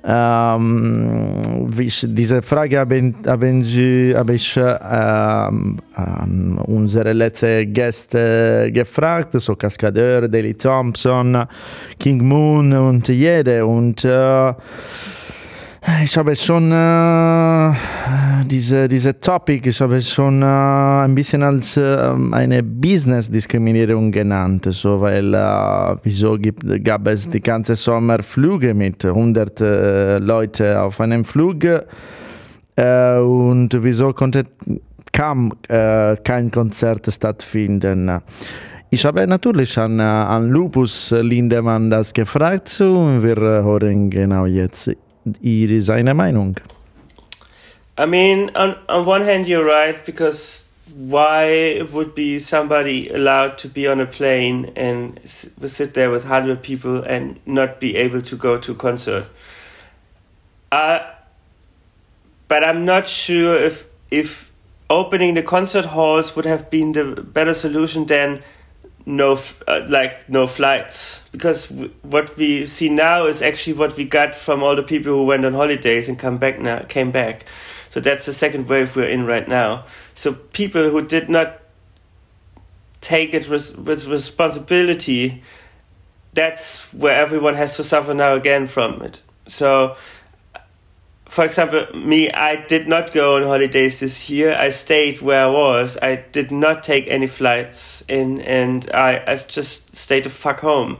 Ähm, 0.10 1.68
ich, 1.78 2.06
diese 2.08 2.42
Frage 2.42 2.80
habe, 2.80 3.14
haben 3.26 3.62
Sie, 3.62 4.14
habe 4.16 4.36
ich 4.36 4.58
ähm, 4.58 5.78
an 5.94 6.58
unsere 6.66 7.12
letzten 7.12 7.74
Gäste 7.74 8.72
gefragt, 8.72 9.34
so 9.34 9.58
Cascadeur, 9.58 10.30
Daily 10.30 10.54
Thompson, 10.54 11.46
King 12.00 12.26
Moon 12.26 12.72
und 12.72 13.10
jede. 13.10 13.66
Und 13.66 14.06
äh, 14.06 14.54
ich 16.04 16.18
habe 16.18 16.36
schon 16.36 16.72
äh, 16.72 17.74
diese, 18.46 18.90
diese 18.90 19.18
Topic, 19.20 19.70
ich 19.70 19.80
habe 19.80 20.02
schon 20.02 20.42
äh, 20.42 20.46
ein 20.46 21.16
bisschen 21.16 21.44
als 21.44 21.78
äh, 21.78 22.14
eine 22.32 22.62
Business-Diskriminierung 22.62 24.12
genannt, 24.12 24.68
so, 24.70 25.00
weil 25.00 25.34
äh, 25.34 25.96
wieso 26.04 26.36
gibt, 26.36 26.64
gab 26.84 27.08
es 27.08 27.30
die 27.30 27.40
ganze 27.40 27.76
Sommer 27.76 28.22
Flüge 28.22 28.74
mit 28.74 29.06
100 29.06 29.62
äh, 29.62 30.18
Leuten 30.20 30.76
auf 30.76 31.00
einem 31.00 31.24
Flug 31.24 31.64
äh, 31.64 33.18
und 33.20 33.70
wieso 33.82 34.12
konnte 34.12 34.40
äh, 34.40 36.16
kein 36.18 36.52
Konzert 36.52 37.12
stattfinden. 37.12 38.12
Ich 38.90 39.06
habe 39.06 39.26
natürlich 39.26 39.78
an, 39.78 40.00
an 40.00 40.50
Lupus 40.50 41.12
Lindemann 41.12 41.90
das 41.90 42.14
gefragt 42.14 42.80
und 42.82 43.24
wir 43.24 43.36
hören 43.36 44.10
genau 44.10 44.46
jetzt 44.46 44.90
Meinung? 46.14 46.58
I 47.98 48.06
mean, 48.06 48.52
on, 48.56 48.78
on 48.88 49.06
one 49.06 49.24
hand, 49.24 49.48
you're 49.48 49.66
right, 49.66 50.06
because 50.06 50.68
why 50.96 51.82
would 51.92 52.16
be 52.16 52.40
somebody 52.40 53.10
allowed 53.10 53.58
to 53.60 53.68
be 53.68 53.88
on 53.88 54.00
a 54.00 54.06
plane 54.06 54.72
and 54.76 55.20
sit 55.28 55.94
there 55.94 56.10
with 56.10 56.24
100 56.24 56.62
people 56.64 57.02
and 57.04 57.40
not 57.46 57.80
be 57.80 57.96
able 57.96 58.22
to 58.22 58.36
go 58.36 58.58
to 58.60 58.72
a 58.72 58.76
concert? 58.76 59.28
Uh, 60.72 61.00
but 62.48 62.64
I'm 62.64 62.86
not 62.86 63.08
sure 63.08 63.58
if 63.58 63.88
if 64.12 64.52
opening 64.90 65.34
the 65.34 65.44
concert 65.44 65.86
halls 65.86 66.36
would 66.36 66.46
have 66.46 66.70
been 66.70 66.94
the 66.94 67.22
better 67.22 67.54
solution 67.54 68.06
than 68.06 68.44
no 69.08 69.40
uh, 69.68 69.86
like 69.88 70.30
no 70.30 70.46
flights. 70.46 71.28
Because 71.32 71.72
what 72.02 72.36
we 72.38 72.66
see 72.66 72.90
now 72.90 73.26
is 73.26 73.42
actually 73.42 73.74
what 73.74 73.96
we 73.96 74.06
got 74.06 74.36
from 74.36 74.62
all 74.62 74.76
the 74.76 74.84
people 74.84 75.14
who 75.14 75.26
went 75.26 75.46
on 75.46 75.54
holidays 75.54 76.10
and 76.10 76.20
come 76.20 76.38
back 76.38 76.60
now 76.60 76.84
came 76.84 77.12
back. 77.12 77.46
So 77.90 78.02
that's 78.02 78.26
the 78.26 78.34
second 78.34 78.68
wave 78.68 78.96
we're 78.96 79.08
in 79.08 79.26
right 79.26 79.48
now. 79.48 79.86
So 80.14 80.34
people 80.34 80.90
who 80.90 81.08
did 81.08 81.30
not 81.30 81.62
take 83.00 83.34
it 83.34 83.48
res- 83.50 83.76
with 83.76 84.08
responsibility 84.08 85.44
that's 86.38 86.94
where 86.94 87.16
everyone 87.20 87.56
has 87.56 87.78
to 87.78 87.84
suffer 87.84 88.14
now 88.14 88.36
again 88.36 88.68
from 88.68 89.02
it. 89.02 89.24
So 89.48 89.96
for 91.28 91.44
example, 91.44 91.86
me, 91.94 92.32
I 92.32 92.66
did 92.68 92.88
not 92.88 93.12
go 93.14 93.36
on 93.36 93.44
holidays 93.44 94.00
this 94.00 94.30
year. 94.30 94.56
I 94.56 94.70
stayed 94.70 95.22
where 95.22 95.46
I 95.46 95.50
was. 95.50 95.98
I 96.02 96.24
did 96.32 96.52
not 96.52 96.84
take 96.84 97.08
any 97.10 97.28
flights 97.28 98.04
in, 98.08 98.40
and 98.42 98.90
I, 98.94 99.24
I 99.28 99.36
just 99.36 99.96
stayed 99.96 100.24
the 100.24 100.30
fuck 100.30 100.62
home. 100.62 100.98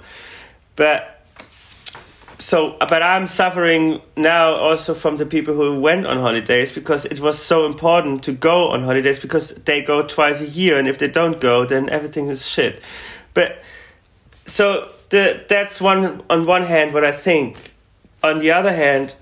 But 0.76 1.26
so, 2.40 2.78
but 2.80 3.02
I'm 3.02 3.26
suffering 3.26 4.02
now 4.16 4.54
also 4.56 4.94
from 4.94 5.18
the 5.18 5.26
people 5.26 5.54
who 5.54 5.80
went 5.80 6.06
on 6.06 6.20
holidays 6.20 6.72
because 6.72 7.06
it 7.06 7.20
was 7.20 7.42
so 7.42 7.66
important 7.66 8.24
to 8.24 8.34
go 8.34 8.72
on 8.72 8.84
holidays 8.84 9.20
because 9.20 9.54
they 9.54 9.82
go 9.82 10.06
twice 10.06 10.42
a 10.42 10.48
year, 10.48 10.78
and 10.78 10.90
if 10.90 10.98
they 10.98 11.08
don't 11.08 11.40
go, 11.40 11.66
then 11.66 11.90
everything 11.90 12.28
is 12.28 12.46
shit. 12.46 12.84
But 13.34 13.64
so 14.46 14.90
the 15.10 15.46
that's 15.48 15.80
one 15.80 16.22
on 16.30 16.46
one 16.46 16.64
hand 16.64 16.94
what 16.94 17.06
I 17.06 17.14
think. 17.14 17.74
On 18.24 18.40
the 18.40 18.52
other 18.52 18.74
hand, 18.74 19.16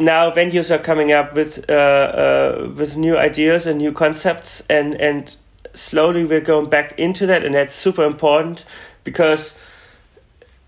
now 0.00 0.30
venues 0.30 0.70
are 0.70 0.78
coming 0.78 1.12
up 1.12 1.34
with 1.34 1.68
uh, 1.68 1.72
uh, 1.72 2.72
with 2.76 2.96
new 2.96 3.16
ideas 3.16 3.66
and 3.66 3.78
new 3.78 3.92
concepts, 3.92 4.62
and 4.68 4.94
and 5.00 5.36
slowly 5.74 6.24
we're 6.24 6.40
going 6.40 6.68
back 6.68 6.98
into 6.98 7.26
that, 7.26 7.44
and 7.44 7.54
that's 7.54 7.74
super 7.74 8.04
important 8.04 8.64
because 9.04 9.54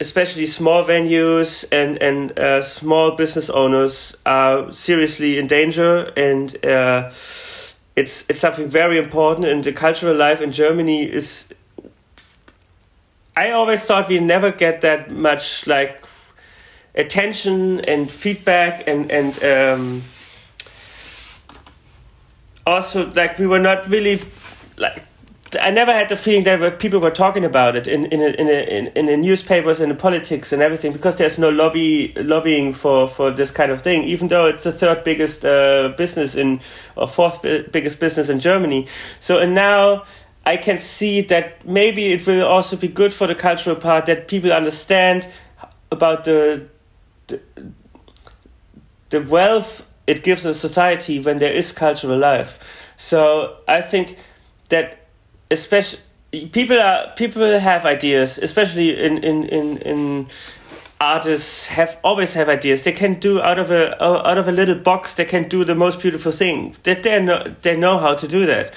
especially 0.01 0.47
small 0.47 0.85
venues 0.85 1.65
and 1.73 2.01
and 2.03 2.39
uh, 2.39 2.63
small 2.63 3.17
business 3.17 3.49
owners 3.51 4.17
are 4.27 4.71
seriously 4.73 5.39
in 5.39 5.47
danger, 5.47 6.13
and 6.17 6.65
uh, 6.65 7.09
it's 7.97 8.25
it's 8.29 8.41
something 8.41 8.69
very 8.69 8.99
important. 8.99 9.47
And 9.47 9.65
the 9.65 9.73
cultural 9.73 10.17
life 10.17 10.41
in 10.41 10.53
Germany 10.53 11.03
is. 11.05 11.49
I 13.35 13.53
always 13.53 13.83
thought 13.83 14.09
we 14.11 14.21
never 14.21 14.53
get 14.53 14.83
that 14.83 15.11
much 15.11 15.67
like 15.67 16.05
attention 16.95 17.81
and 17.81 18.11
feedback 18.11 18.87
and 18.87 19.11
and 19.11 19.43
um, 19.45 20.03
also 22.67 23.11
like 23.13 23.39
we 23.39 23.47
were 23.47 23.59
not 23.59 23.89
really 23.89 24.21
like 24.77 25.05
I 25.61 25.71
never 25.71 25.93
had 25.93 26.09
the 26.09 26.17
feeling 26.17 26.45
that 26.45 26.79
people 26.79 27.01
were 27.01 27.11
talking 27.11 27.45
about 27.45 27.77
it 27.77 27.87
in 27.87 28.07
in 28.07 28.21
a, 28.21 28.29
in 28.41 28.49
a, 28.49 28.79
in, 28.79 28.87
in 28.89 29.07
the 29.07 29.17
newspapers 29.17 29.81
and 29.81 29.91
the 29.91 29.95
politics 29.95 30.53
and 30.53 30.63
everything 30.63 30.93
because 30.93 31.17
there's 31.17 31.39
no 31.39 31.51
lobby 31.51 32.13
lobbying 32.17 32.73
for 32.73 33.09
for 33.09 33.31
this 33.31 33.51
kind 33.51 33.71
of 33.71 33.83
thing. 33.83 34.05
Even 34.05 34.29
though 34.29 34.47
it's 34.47 34.65
the 34.65 34.73
third 34.73 35.05
biggest 35.05 35.45
uh, 35.45 35.93
business 35.97 36.35
in 36.35 36.61
or 36.97 37.07
fourth 37.07 37.43
biggest 37.43 38.01
business 38.01 38.29
in 38.29 38.41
Germany. 38.41 38.87
So 39.21 39.39
and 39.39 39.55
now 39.55 40.05
I 40.47 40.57
can 40.57 40.79
see 40.79 41.21
that 41.23 41.67
maybe 41.67 42.13
it 42.13 42.27
will 42.27 42.47
also 42.47 42.77
be 42.77 42.89
good 42.89 43.13
for 43.13 43.27
the 43.27 43.35
cultural 43.35 43.77
part 43.77 44.07
that 44.07 44.29
people 44.29 44.53
understand 44.53 45.29
about 45.91 46.25
the 46.25 46.67
the, 49.11 49.23
wealth 49.23 49.93
it 50.07 50.25
gives 50.25 50.45
a 50.45 50.55
society 50.55 51.21
when 51.21 51.39
there 51.39 51.53
is 51.53 51.73
cultural 51.73 52.19
life. 52.19 52.93
So 52.97 53.57
I 53.69 53.81
think 53.81 54.17
that 54.69 55.07
especially 55.51 56.01
people 56.53 56.81
are 56.81 57.13
people 57.17 57.59
have 57.59 57.85
ideas, 57.85 58.39
especially 58.39 58.91
in 58.99 59.19
in 59.19 59.45
in, 59.45 59.79
in 59.79 60.27
artists 61.01 61.69
have 61.69 61.99
always 62.03 62.35
have 62.35 62.49
ideas. 62.49 62.83
They 62.83 62.93
can 62.93 63.19
do 63.19 63.41
out 63.41 63.59
of 63.59 63.71
a 63.71 64.03
out 64.03 64.39
of 64.39 64.49
a 64.49 64.53
little 64.53 64.77
box. 64.77 65.15
They 65.15 65.25
can 65.25 65.49
do 65.49 65.65
the 65.65 65.75
most 65.75 66.01
beautiful 66.01 66.33
thing. 66.33 66.75
That 66.85 67.03
they 67.03 67.23
know 67.23 67.55
they 67.63 67.77
know 67.77 67.99
how 67.99 68.15
to 68.15 68.29
do 68.29 68.47
that, 68.47 68.75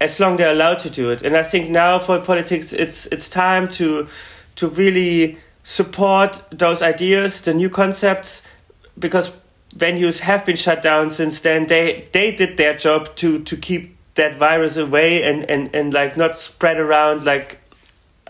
as 0.00 0.20
long 0.20 0.36
they're 0.36 0.52
allowed 0.52 0.78
to 0.80 0.90
do 0.90 1.10
it. 1.10 1.22
And 1.22 1.36
I 1.36 1.42
think 1.42 1.70
now 1.70 1.98
for 1.98 2.20
politics, 2.20 2.72
it's 2.72 3.06
it's 3.06 3.28
time 3.28 3.68
to 3.72 4.08
to 4.56 4.68
really 4.68 5.38
support 5.64 6.42
those 6.50 6.82
ideas, 6.82 7.40
the 7.40 7.52
new 7.52 7.68
concepts, 7.68 8.42
because 8.96 9.36
venues 9.76 10.20
have 10.20 10.46
been 10.46 10.56
shut 10.56 10.80
down 10.82 11.10
since 11.10 11.40
then. 11.40 11.66
They 11.66 12.08
they 12.12 12.36
did 12.36 12.56
their 12.56 12.76
job 12.76 13.16
to 13.16 13.42
to 13.42 13.56
keep 13.56 13.96
that 14.14 14.36
virus 14.36 14.76
away 14.76 15.24
and 15.24 15.50
and 15.50 15.74
and 15.74 15.92
like 15.92 16.16
not 16.16 16.38
spread 16.38 16.78
around 16.78 17.24
like 17.24 17.58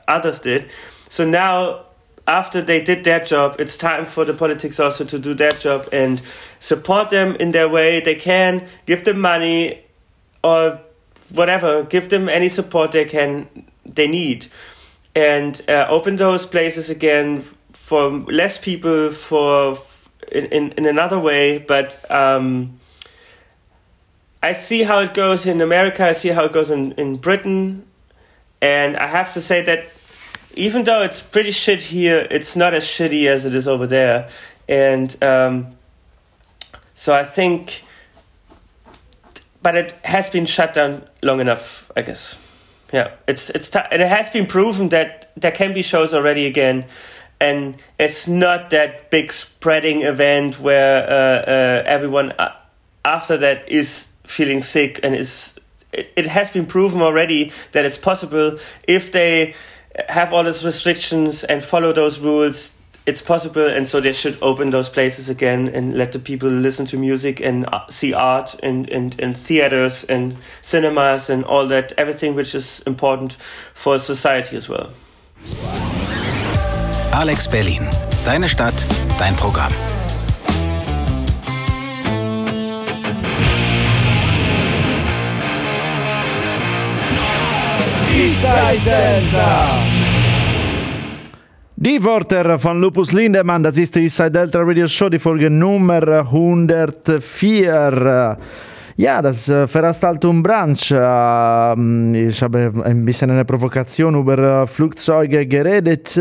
others 0.09 0.39
did. 0.39 0.70
So 1.11 1.28
now 1.28 1.85
after 2.26 2.62
they 2.62 2.82
did 2.82 3.05
their 3.05 3.20
job, 3.20 3.57
it's 3.59 3.76
time 3.76 4.07
for 4.07 4.24
the 4.24 4.32
politics 4.32 4.80
also 4.80 5.05
to 5.05 5.18
do 5.18 5.35
their 5.35 5.53
job 5.53 5.87
and 5.93 6.22
support 6.59 7.11
them 7.11 7.37
in 7.37 7.51
their 7.51 7.68
way 7.68 8.01
they 8.01 8.14
can, 8.14 8.66
give 8.87 9.05
them 9.05 9.20
money 9.20 9.82
or 10.43 10.80
whatever, 11.35 11.85
give 11.85 12.09
them 12.09 12.28
any 12.30 12.49
support 12.49 12.93
they 12.93 13.05
can 13.05 13.47
they 13.85 14.07
need 14.07 14.47
and 15.15 15.61
uh, 15.69 15.87
open 15.89 16.17
those 16.17 16.47
places 16.47 16.91
again 16.91 17.41
for 17.73 18.11
less 18.11 18.59
people 18.59 19.11
for 19.11 19.77
in, 20.33 20.47
in, 20.47 20.73
in 20.73 20.87
another 20.87 21.19
way 21.19 21.59
but 21.59 22.11
um, 22.11 22.79
i 24.43 24.53
see 24.53 24.83
how 24.83 25.01
it 25.01 25.15
goes 25.15 25.47
in 25.47 25.61
america 25.61 26.05
i 26.05 26.12
see 26.12 26.29
how 26.29 26.45
it 26.45 26.53
goes 26.53 26.71
in, 26.71 26.93
in 26.93 27.17
britain 27.17 27.85
and 28.65 28.97
I 28.97 29.09
have 29.09 29.35
to 29.35 29.43
say 29.43 29.61
that 29.61 29.85
even 30.55 30.85
though 30.85 31.03
it's 31.03 31.21
pretty 31.21 31.51
shit 31.51 31.83
here, 31.83 32.27
it's 32.31 32.57
not 32.57 32.73
as 32.73 32.85
shitty 32.85 33.27
as 33.27 33.45
it 33.45 33.55
is 33.55 33.69
over 33.69 33.87
there, 33.87 34.31
and 34.67 35.23
um, 35.23 35.77
so 36.95 37.15
I 37.15 37.25
think. 37.25 37.83
But 39.61 39.77
it 39.77 39.93
has 40.05 40.29
been 40.29 40.45
shut 40.45 40.75
down 40.75 41.09
long 41.23 41.41
enough, 41.41 41.91
I 41.97 42.03
guess. 42.03 42.39
Yeah, 42.95 43.11
it's 43.27 43.51
it's 43.51 43.71
t- 43.71 43.81
and 43.91 44.01
it 44.01 44.07
has 44.09 44.31
been 44.31 44.47
proven 44.47 44.91
that 44.91 45.33
there 45.37 45.51
can 45.51 45.75
be 45.75 45.83
shows 45.83 46.15
already 46.15 46.47
again, 46.47 46.85
and 47.41 47.75
it's 47.99 48.29
not 48.29 48.71
that 48.71 49.11
big 49.11 49.33
spreading 49.33 50.03
event 50.03 50.61
where 50.61 51.03
uh, 51.03 51.43
uh, 51.43 51.83
everyone 51.87 52.31
uh, 52.39 52.55
after 53.05 53.37
that 53.39 53.69
is 53.69 54.13
feeling 54.23 54.63
sick 54.63 55.01
and 55.03 55.17
is. 55.17 55.59
It, 55.93 56.13
it 56.15 56.27
has 56.29 56.51
been 56.51 56.67
proven 56.67 57.03
already 57.03 57.51
that 57.73 57.85
it's 57.85 57.99
possible 57.99 58.61
if 58.87 59.11
they 59.11 59.57
have 60.09 60.33
all 60.33 60.45
those 60.45 60.65
restrictions 60.65 61.43
and 61.43 61.65
follow 61.65 61.93
those 61.93 62.21
rules 62.21 62.75
it's 63.07 63.21
possible 63.23 63.67
and 63.67 63.87
so 63.87 64.01
they 64.01 64.13
should 64.13 64.39
open 64.41 64.71
those 64.71 64.89
places 64.89 65.29
again 65.29 65.69
and 65.69 65.97
let 65.97 66.13
the 66.13 66.19
people 66.19 66.49
listen 66.49 66.87
to 66.87 66.97
music 66.97 67.41
and 67.41 67.67
uh, 67.73 67.87
see 67.89 68.15
art 68.15 68.57
and, 68.63 68.89
and, 68.91 69.21
and 69.21 69.37
theaters 69.37 70.05
and 70.05 70.37
cinemas 70.63 71.29
and 71.29 71.45
all 71.45 71.67
that 71.67 71.93
everything 71.99 72.35
which 72.35 72.55
is 72.55 72.81
important 72.87 73.35
for 73.75 73.99
society 73.99 74.57
as 74.57 74.69
well 74.69 74.91
Alex 77.15 77.47
Berlin. 77.47 77.89
Deine 78.25 78.49
Stadt, 78.49 78.87
dein 79.19 79.37
Programm. 79.37 79.73
Inside 88.17 88.85
Delta. 88.85 90.04
Die 91.85 92.03
Worte 92.03 92.59
von 92.59 92.80
Lupus 92.80 93.12
Lindemann, 93.12 93.62
das 93.62 93.76
ist 93.76 93.95
die 93.95 94.05
Inside 94.05 94.30
Delta 94.30 94.61
Radio 94.62 94.87
Show, 94.87 95.11
die 95.11 95.18
Folge 95.18 95.51
Nummer 95.51 96.20
104. 96.20 98.39
Ja, 98.97 99.20
das 99.20 99.51
äh, 99.51 99.66
Veranstaltung 99.66 100.43
Branch. 100.43 100.91
Äh, 100.91 102.26
ich 102.26 102.43
habe 102.43 102.72
ein 102.87 103.05
bisschen 103.05 103.30
eine 103.30 103.45
Provokation 103.45 104.14
über 104.14 104.62
äh, 104.62 104.66
Flugzeuge 104.66 105.47
geredet. 105.47 106.18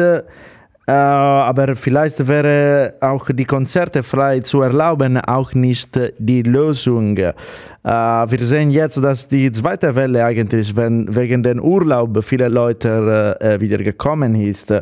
Äh, 0.86 0.92
aber 0.92 1.78
vielleicht 1.78 2.28
wäre 2.28 2.96
auch 3.00 3.30
die 3.30 3.46
Konzerte 3.46 4.04
frei 4.04 4.42
zu 4.42 4.62
erlauben 4.62 5.18
auch 5.18 5.54
nicht 5.54 5.98
die 6.18 6.42
Lösung. 6.42 7.16
Äh, 7.18 7.34
wir 7.84 8.44
sehen 8.44 8.70
jetzt, 8.70 9.02
dass 9.02 9.30
die 9.30 9.50
zweite 9.54 9.96
Welle 9.96 10.26
eigentlich, 10.26 10.76
wenn 10.76 11.16
wegen 11.16 11.42
den 11.42 11.62
Urlaub 11.62 12.22
viele 12.22 12.50
Leute 12.50 13.38
äh, 13.40 13.62
wieder 13.62 13.78
gekommen 13.78 14.36
ist. 14.36 14.74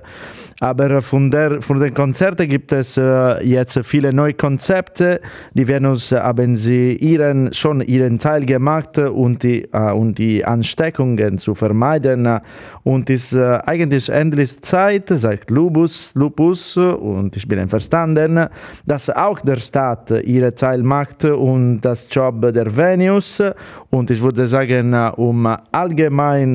Aber 0.59 1.01
von, 1.01 1.29
der, 1.29 1.61
von 1.61 1.79
den 1.79 1.93
Konzerten 1.93 2.47
gibt 2.47 2.71
es 2.71 2.95
jetzt 2.95 3.79
viele 3.83 4.13
neue 4.13 4.35
Konzepte. 4.35 5.19
Die 5.55 5.67
Venus 5.67 6.11
haben 6.11 6.55
sie 6.55 6.95
ihren, 6.97 7.51
schon 7.51 7.81
ihren 7.81 8.19
Teil 8.19 8.45
gemacht 8.45 8.99
und 8.99 9.41
die, 9.41 9.65
und 9.65 10.19
die 10.19 10.45
Ansteckungen 10.45 11.39
zu 11.39 11.55
vermeiden. 11.55 12.29
Und 12.83 13.09
es 13.09 13.33
ist 13.33 13.37
eigentlich 13.39 14.09
endlich 14.09 14.61
Zeit, 14.61 15.07
sagt 15.07 15.49
Lupus, 16.15 16.75
Lupus, 16.75 16.77
und 16.77 17.35
ich 17.35 17.47
bin 17.47 17.59
einverstanden, 17.59 18.47
dass 18.85 19.09
auch 19.09 19.39
der 19.41 19.57
Staat 19.57 20.11
ihren 20.11 20.55
Teil 20.55 20.83
macht 20.83 21.25
und 21.25 21.81
das 21.81 22.07
Job 22.09 22.41
der 22.53 22.75
Venus. 22.75 23.43
Und 23.89 24.11
ich 24.11 24.21
würde 24.21 24.45
sagen, 24.47 24.93
um 25.15 25.45
allgemein 25.71 26.53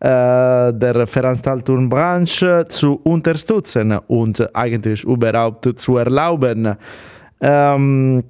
der 0.00 1.06
Veranstaltungsbranche 1.06 2.66
zu 2.68 3.00
unterstützen 3.04 3.98
und 4.06 4.54
eigentlich 4.54 5.04
überhaupt 5.04 5.78
zu 5.78 5.96
erlauben. 5.96 6.76
Ähm, 7.40 8.24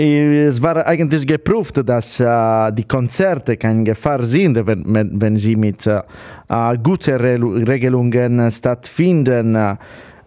es 0.00 0.62
war 0.62 0.86
eigentlich 0.86 1.26
geprüft, 1.26 1.82
dass 1.84 2.20
äh, 2.20 2.72
die 2.72 2.84
Konzerte 2.84 3.56
keine 3.56 3.82
Gefahr 3.82 4.22
sind, 4.22 4.54
wenn, 4.64 5.20
wenn, 5.20 5.36
sie 5.36 5.56
mit 5.56 5.88
äh, 5.88 6.02
guten 6.80 7.16
Re 7.16 7.36
Regelungen 7.66 8.48
stattfinden. 8.52 9.76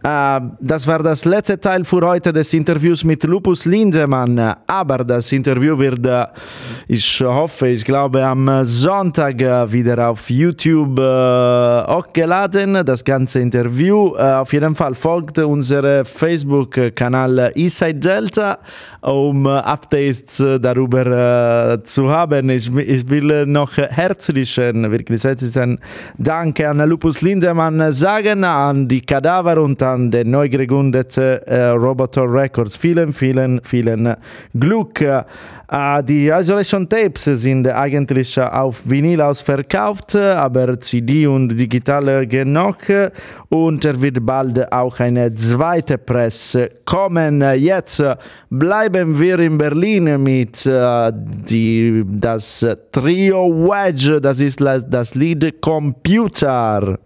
Äh, 0.04 0.42
das 0.60 0.88
war 0.88 1.04
das 1.04 1.26
letzte 1.26 1.60
Teil 1.60 1.86
für 1.86 2.02
heute 2.02 2.34
des 2.34 2.54
Interviews 2.54 3.04
mit 3.04 3.24
Lupus 3.24 3.66
Lindemann. 3.66 4.56
Aber 4.66 5.04
das 5.04 5.32
Interview 5.32 5.78
wird, 5.78 6.06
äh, 6.06 6.26
ich 6.88 7.22
hoffe, 7.22 7.68
ich 7.68 7.86
glaube, 7.86 8.24
am 8.24 8.64
Sonntag 8.64 9.42
äh, 9.42 9.72
wieder 9.72 10.10
auf 10.10 10.30
YouTube 10.30 11.00
hochgeladen. 11.00 12.84
Das 12.86 13.04
ganze 13.04 13.40
Interview. 13.40 14.16
Auf 14.16 14.52
jeden 14.54 14.76
Fall 14.76 14.96
folgt 14.96 15.38
unserem 15.38 16.06
Facebook-Kanal 16.06 17.52
Eastside 17.56 18.00
Delta, 18.00 18.58
um 19.02 19.46
Updates 19.48 20.38
darüber 20.38 21.80
zu 21.84 22.10
haben. 22.10 22.50
Ich, 22.50 22.74
ich 22.76 23.10
will 23.10 23.46
noch 23.46 23.78
herzlichen, 23.78 24.92
wirklich 24.92 25.24
herzlichen 25.24 25.80
Dank 26.18 26.60
an 26.62 26.80
Lupus 26.90 27.22
Lindemann 27.22 27.92
sagen, 27.92 28.44
an 28.44 28.88
die 28.88 29.02
Kadaver 29.02 29.62
und 29.62 29.82
an 29.84 29.91
den 29.98 30.32
neu 30.32 30.50
gegründeten 30.50 31.40
äh, 31.46 31.70
Roboter 31.70 32.32
Records. 32.32 32.78
Vielen, 32.78 33.14
vielen, 33.14 33.62
vielen 33.64 34.16
Glück. 34.58 35.02
Äh, 35.72 36.04
die 36.04 36.28
Isolation 36.28 36.88
Tapes 36.90 37.24
sind 37.24 37.66
eigentlich 37.68 38.38
auf 38.40 38.82
Vinyl 38.84 39.22
ausverkauft, 39.22 40.16
aber 40.16 40.78
CD 40.80 41.28
und 41.28 41.50
digital 41.58 42.28
noch. 42.46 42.78
Und 43.50 43.86
er 43.86 44.02
wird 44.02 44.26
bald 44.26 44.72
auch 44.72 45.00
eine 45.00 45.34
zweite 45.34 45.98
Presse 45.98 46.70
kommen. 46.86 47.42
Jetzt 47.56 48.04
bleiben 48.50 49.18
wir 49.18 49.40
in 49.40 49.58
Berlin 49.58 50.22
mit 50.22 50.66
äh, 50.66 51.12
die, 51.14 52.04
das 52.06 52.66
Trio 52.92 53.50
Wedge. 53.50 54.20
Das 54.20 54.42
ist 54.42 54.60
das 54.60 55.16
Lied 55.16 55.62
Computer. 55.62 56.98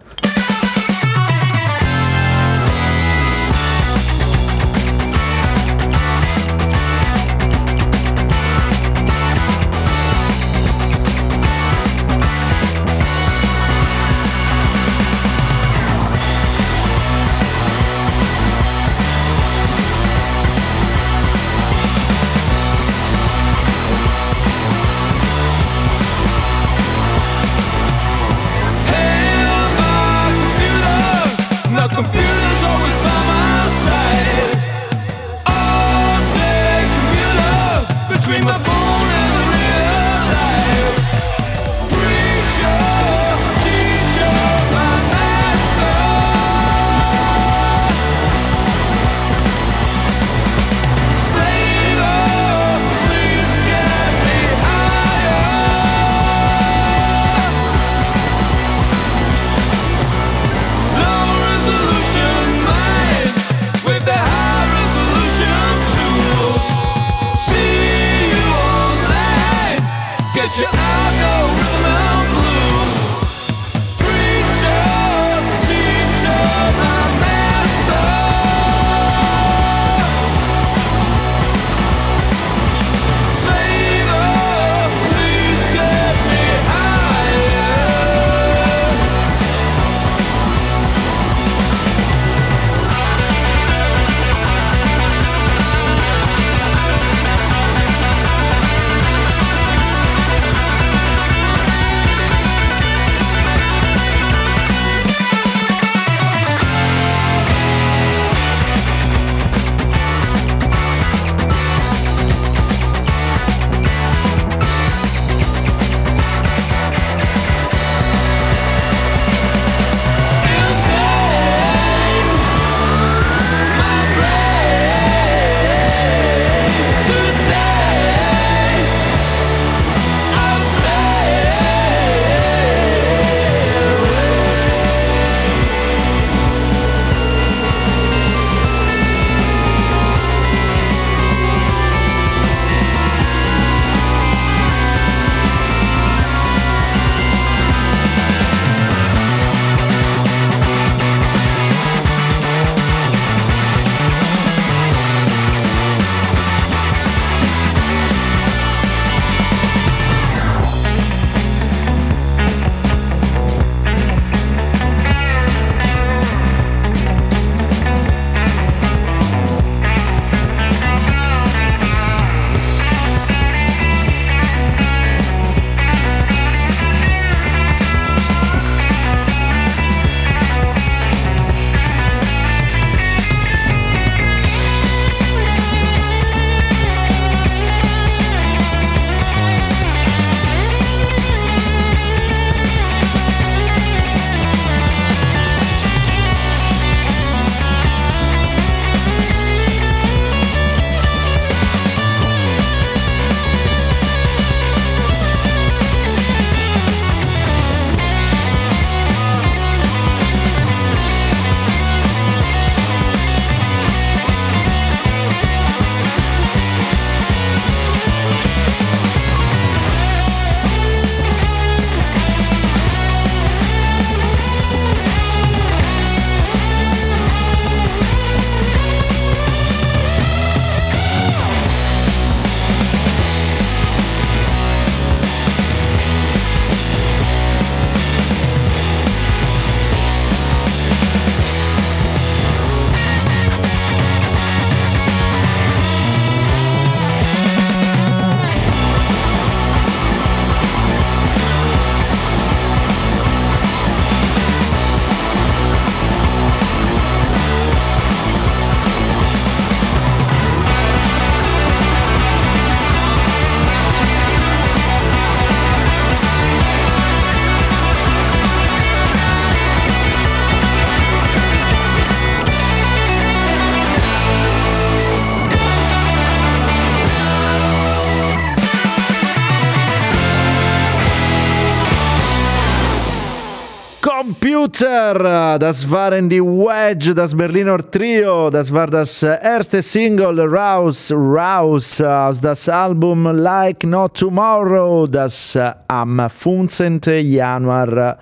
Computer, 284.78 285.57
das 285.57 285.89
waren 285.89 286.30
die 286.30 286.41
Wedge, 286.41 287.13
das 287.13 287.34
Berliner 287.34 287.78
Trio, 287.89 288.49
das 288.49 288.73
war 288.73 288.88
das 288.88 289.23
erste 289.23 289.82
Single 289.82 290.41
Raus, 290.41 291.13
Raus 291.13 292.01
aus 292.01 292.41
das 292.41 292.67
Album 292.67 293.23
Like 293.26 293.86
No 293.86 294.09
Tomorrow, 294.09 295.07
das 295.07 295.57
am 295.88 296.30
15. 296.30 296.99
Januar 297.21 298.17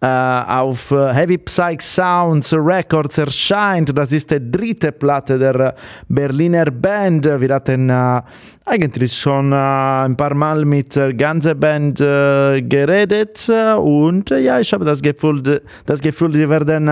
auf 0.00 0.90
Heavy 0.90 1.38
Psych 1.38 1.80
Sounds 1.80 2.52
Records 2.52 3.18
erscheint. 3.18 3.96
Das 3.96 4.12
ist 4.12 4.30
die 4.30 4.50
dritte 4.50 4.92
Platte 4.92 5.38
der 5.38 5.74
Berliner 6.08 6.70
Band. 6.70 7.24
Wir 7.24 7.54
hatten 7.54 7.88
äh, 7.88 8.20
eigentlich 8.64 9.16
schon 9.16 9.52
äh, 9.52 9.56
ein 9.56 10.16
paar 10.16 10.34
Mal 10.34 10.64
mit 10.64 10.94
der 10.96 11.14
ganzen 11.14 11.58
Band 11.58 12.00
äh, 12.00 12.60
geredet 12.62 13.48
und 13.78 14.30
ja, 14.30 14.60
ich 14.60 14.72
habe 14.72 14.84
das 14.84 15.00
Gefühl, 15.00 15.62
das 15.86 16.00
Gefühl, 16.00 16.32
die 16.32 16.48
werden 16.48 16.90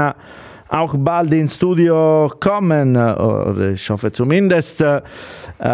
auch 0.74 0.96
bald 0.98 1.32
ins 1.32 1.54
Studio 1.54 2.30
kommen, 2.40 2.96
oder 2.96 3.70
ich 3.70 3.88
hoffe 3.88 4.10
zumindest, 4.10 4.80
äh, 4.80 5.02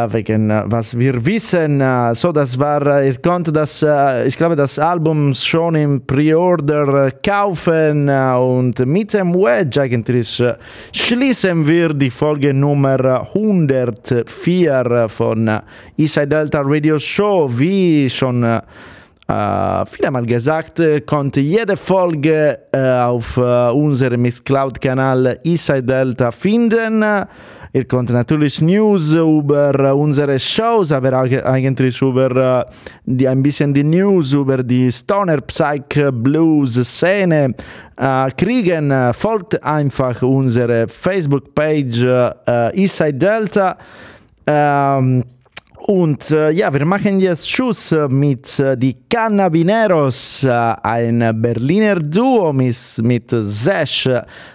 wegen 0.08 0.50
was 0.66 0.98
wir 0.98 1.24
wissen. 1.24 1.82
So, 2.12 2.32
das 2.32 2.58
war, 2.58 3.02
ihr 3.02 3.16
konntet 3.16 3.56
das, 3.56 3.82
ich 4.26 4.36
glaube, 4.36 4.56
das 4.56 4.78
Album 4.78 5.32
schon 5.32 5.74
im 5.74 6.06
Pre-Order 6.06 7.12
kaufen 7.24 8.10
und 8.10 8.78
mit 8.86 9.14
dem 9.14 9.34
Wedge 9.34 9.80
eigentlich 9.80 10.42
schließen 10.92 11.66
wir 11.66 11.94
die 11.94 12.10
Folge 12.10 12.52
Nummer 12.52 13.26
104 13.34 15.06
von 15.08 15.60
Inside 15.96 16.28
Delta 16.28 16.60
Radio 16.62 16.98
Show, 16.98 17.50
wie 17.50 18.10
schon 18.10 18.60
Uh, 19.30 19.86
vielmal 19.86 20.26
gesagt, 20.26 20.82
konnte 21.06 21.40
jede 21.40 21.76
Folge 21.76 22.58
uh, 22.74 23.10
auf 23.10 23.36
uh, 23.36 23.70
unserem 23.72 24.22
Mixcloud-Kanal 24.22 25.38
Inside 25.44 25.84
Delta 25.84 26.32
finden. 26.32 27.04
Ihr 27.72 27.84
könnt 27.84 28.10
natürlich 28.10 28.60
News 28.60 29.14
über 29.14 29.94
unsere 29.94 30.36
Shows, 30.36 30.90
aber 30.90 31.12
eigentlich 31.12 32.02
über 32.02 32.66
die, 33.04 33.28
ein 33.28 33.40
bisschen 33.40 33.72
die 33.72 33.84
News 33.84 34.32
über 34.32 34.64
die 34.64 34.90
Stoner 34.90 35.40
Psych 35.42 36.10
Blues 36.10 36.74
Szene 36.74 37.54
kriegen. 38.36 38.92
Folgt 39.12 39.62
einfach 39.62 40.20
unsere 40.22 40.88
Facebook-Page 40.88 42.32
Inside 42.72 43.14
Delta. 43.14 43.76
Um, 44.48 45.22
und 45.86 46.30
äh, 46.30 46.50
ja, 46.50 46.72
wir 46.72 46.84
machen 46.84 47.20
jetzt 47.20 47.50
Schluss 47.50 47.94
mit 48.08 48.58
äh, 48.58 48.76
die 48.76 48.96
Cannabineros, 49.08 50.44
äh, 50.44 50.50
ein 50.50 51.40
Berliner 51.40 51.96
Duo 51.96 52.52
mit, 52.52 52.76
mit 53.02 53.30
Sesh 53.30 54.08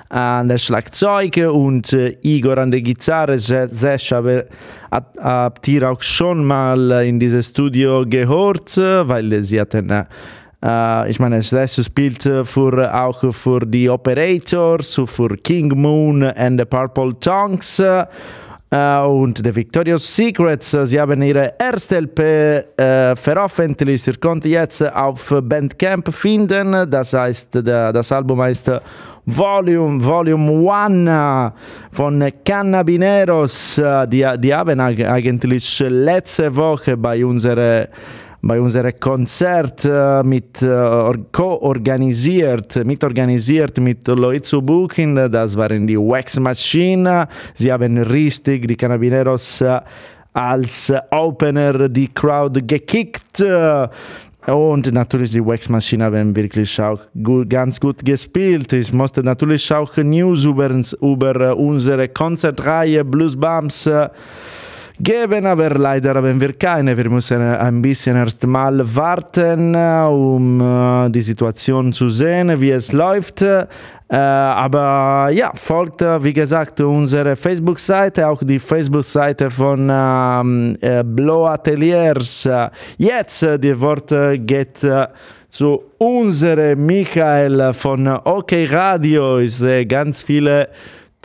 an 0.09 0.47
der 0.47 0.57
Schlagzeug 0.57 1.38
und 1.51 1.91
äh, 1.93 2.15
Igor 2.21 2.59
an 2.59 2.71
der 2.71 2.82
Gitarre. 2.82 3.39
Sesh 3.39 4.11
hat, 4.11 5.05
habt 5.19 5.67
ihr 5.67 5.89
auch 5.89 6.01
schon 6.03 6.45
mal 6.45 6.91
in 7.03 7.19
dieses 7.19 7.49
Studio 7.49 8.05
gehört, 8.07 8.78
weil 8.78 9.43
sie 9.43 9.59
hatten 9.59 10.07
ich 11.07 11.19
meine, 11.19 11.43
Sesh 11.43 11.86
spielt 11.86 12.23
für, 12.23 13.03
auch 13.03 13.32
für 13.32 13.59
die 13.59 13.88
Operators, 13.88 14.99
für 15.05 15.38
King 15.38 15.80
Moon 15.80 16.23
and 16.23 16.59
the 16.59 16.65
Purple 16.65 17.19
Tongues. 17.19 17.80
Uh, 18.74 19.07
und 19.07 19.38
The 19.43 19.55
Victorious 19.55 20.16
Secrets. 20.16 20.72
Sie 20.72 20.99
haben 20.99 21.22
ihre 21.22 21.53
erste 21.59 21.97
LP 21.97 22.20
äh, 22.20 23.16
veröffentlicht. 23.16 24.07
Ihr 24.07 24.16
könnt 24.16 24.43
jetzt 24.43 24.82
auf 24.93 25.34
Bandcamp 25.43 26.11
finden. 26.11 26.89
Das 26.89 27.13
heißt, 27.13 27.49
das 27.63 28.11
Album 28.11 28.41
heißt 28.41 28.72
Volume, 29.28 30.03
Volume 30.03 30.72
1 30.72 31.53
von 31.91 32.32
Cannabineros. 32.43 33.82
Die, 34.07 34.26
die 34.39 34.53
haben 34.53 34.80
eigentlich 34.80 35.80
letzte 35.88 36.55
Woche 36.55 36.97
bei 36.97 37.24
unserer 37.24 37.88
bei 38.46 38.62
unserem 38.62 38.93
Konzert 39.00 39.86
äh, 39.86 40.22
mit 40.22 40.62
äh, 40.62 41.14
co-organisiert, 41.32 42.86
mitorganisiert 42.86 43.80
mit 43.80 44.08
Loizu 44.08 44.62
Buchin, 44.62 45.16
das 45.16 45.58
waren 45.58 45.88
die 45.88 45.98
Wax 45.98 46.39
Machine. 46.39 47.28
Sie 47.56 47.74
haben 47.74 47.98
richtig 47.98 48.68
die 48.68 48.76
Canabineros 48.76 49.62
äh, 49.62 49.80
als 50.34 50.93
Opener 51.10 51.89
die 51.89 52.10
Crowd 52.10 52.62
gekickt. 52.62 53.43
Und 54.46 54.93
natürlich 54.93 55.32
die 55.32 55.43
Wax 55.43 55.68
Machine 55.68 56.04
haben 56.04 56.36
wirklich 56.36 56.80
auch 56.80 57.00
gut, 57.24 57.50
ganz 57.50 57.80
gut 57.80 58.06
gespielt. 58.06 58.72
Ich 58.74 58.93
musste 58.93 59.24
natürlich 59.24 59.74
auch 59.74 59.98
News 59.98 60.46
über, 60.46 60.70
über 61.02 61.58
unsere 61.58 62.10
Konzertreihe 62.10 63.04
Blues 63.04 63.36
Bumps 63.36 63.89
geben, 65.00 65.46
aber 65.46 65.70
leider 65.72 66.16
haben 66.16 66.39
wir 66.39 66.54
keine. 66.54 66.96
Wir 66.96 67.10
müssen 67.10 67.41
ein 67.41 67.82
bisschen 67.82 68.16
erst 68.16 68.46
mal 68.46 68.82
warten, 68.96 69.76
um 69.76 70.62
uh, 70.62 71.10
die 71.10 71.22
Situation 71.22 71.91
zu 71.93 72.10
sehen, 72.10 72.60
wie 72.60 72.72
es 72.72 72.91
läuft. 72.91 73.41
Uh, 73.41 74.16
aber 74.16 75.30
ja, 75.32 75.52
folgt, 75.56 76.02
wie 76.02 76.34
gesagt, 76.34 76.80
unsere 76.80 77.36
Facebook-Seite, 77.36 78.28
auch 78.28 78.41
die 78.43 78.60
Facebook-Seite 78.60 79.50
von 79.50 79.89
uh, 79.89 81.04
Blow 81.04 81.48
Ateliers. 81.48 82.48
Jetzt, 82.98 83.48
die 83.60 83.80
Wort 83.80 84.14
geht 84.46 84.86
zu 85.50 85.84
unserem 85.98 86.86
Michael 86.86 87.74
von 87.74 88.08
OK 88.08 88.52
Radio. 88.70 89.39
Ich 89.39 89.56
sehe 89.56 89.86
ganz 89.86 90.22
viele 90.22 90.68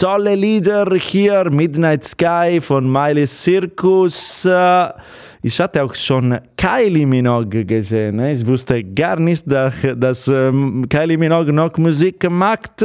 tolle 0.00 0.34
Lieder 0.34 0.86
hier, 0.96 1.50
Midnight 1.50 2.04
Sky 2.04 2.58
von 2.62 2.90
Miley 2.90 3.26
Circus. 3.26 4.48
Ich 5.42 5.58
hatte 5.58 5.82
auch 5.82 5.94
schon 5.94 6.38
Kylie 6.54 7.06
Minogue 7.06 7.64
gesehen. 7.64 8.16
Ne? 8.16 8.32
Ich 8.32 8.46
wusste 8.46 8.84
gar 8.84 9.18
nicht, 9.18 9.44
dass, 9.46 10.28
ähm, 10.28 10.86
Kylie 10.86 11.16
Minogue 11.16 11.50
noch 11.50 11.78
Musik 11.78 12.30
macht. 12.30 12.84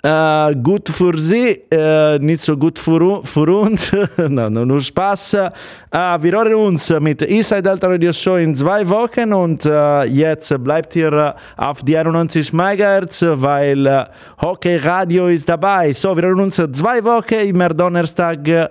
Äh, 0.00 0.54
gut 0.54 0.88
für 0.88 1.18
sie, 1.18 1.60
äh, 1.72 2.20
nicht 2.20 2.42
so 2.42 2.56
gut 2.56 2.78
für, 2.78 3.20
für 3.24 3.60
uns. 3.60 3.90
no, 4.16 4.48
nur 4.48 4.80
Spaß. 4.80 5.34
Äh, 5.34 5.50
wir 5.90 6.32
hören 6.32 6.54
uns 6.54 6.90
mit 7.00 7.22
Inside 7.22 7.64
Delta 7.64 7.88
Radio 7.88 8.12
Show 8.12 8.36
in 8.36 8.54
zwei 8.54 8.88
Wochen 8.88 9.32
und 9.32 9.66
äh, 9.66 10.04
jetzt 10.04 10.54
bleibt 10.62 10.94
ihr 10.94 11.34
auf 11.56 11.82
die 11.82 11.98
91 11.98 12.52
MHz, 12.52 13.24
weil 13.26 13.84
äh, 13.84 14.04
Hockey 14.40 14.76
Radio 14.76 15.26
ist 15.26 15.48
dabei. 15.48 15.92
So, 15.92 16.16
wir 16.16 16.22
hören 16.22 16.40
uns 16.42 16.54
zwei 16.54 17.02
Wochen, 17.02 17.34
immer 17.34 17.70
Donnerstag 17.70 18.70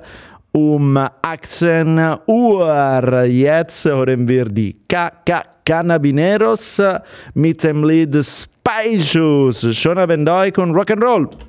um 0.58 0.98
18 0.98 2.18
Uhr. 2.26 3.24
Jetzt 3.26 3.86
hören 3.86 4.28
wir 4.28 4.46
die 4.46 4.74
KK 4.88 5.44
Cannabineros 5.64 6.82
mit 7.36 7.64
dem 7.64 7.84
Lied 7.84 8.16
Spy 8.26 9.00
Shoes. 9.00 9.76
Schönen 9.78 10.00
Abend 10.00 10.28
euch 10.28 10.58
und 10.58 10.72
Rock'n'Roll! 10.76 11.47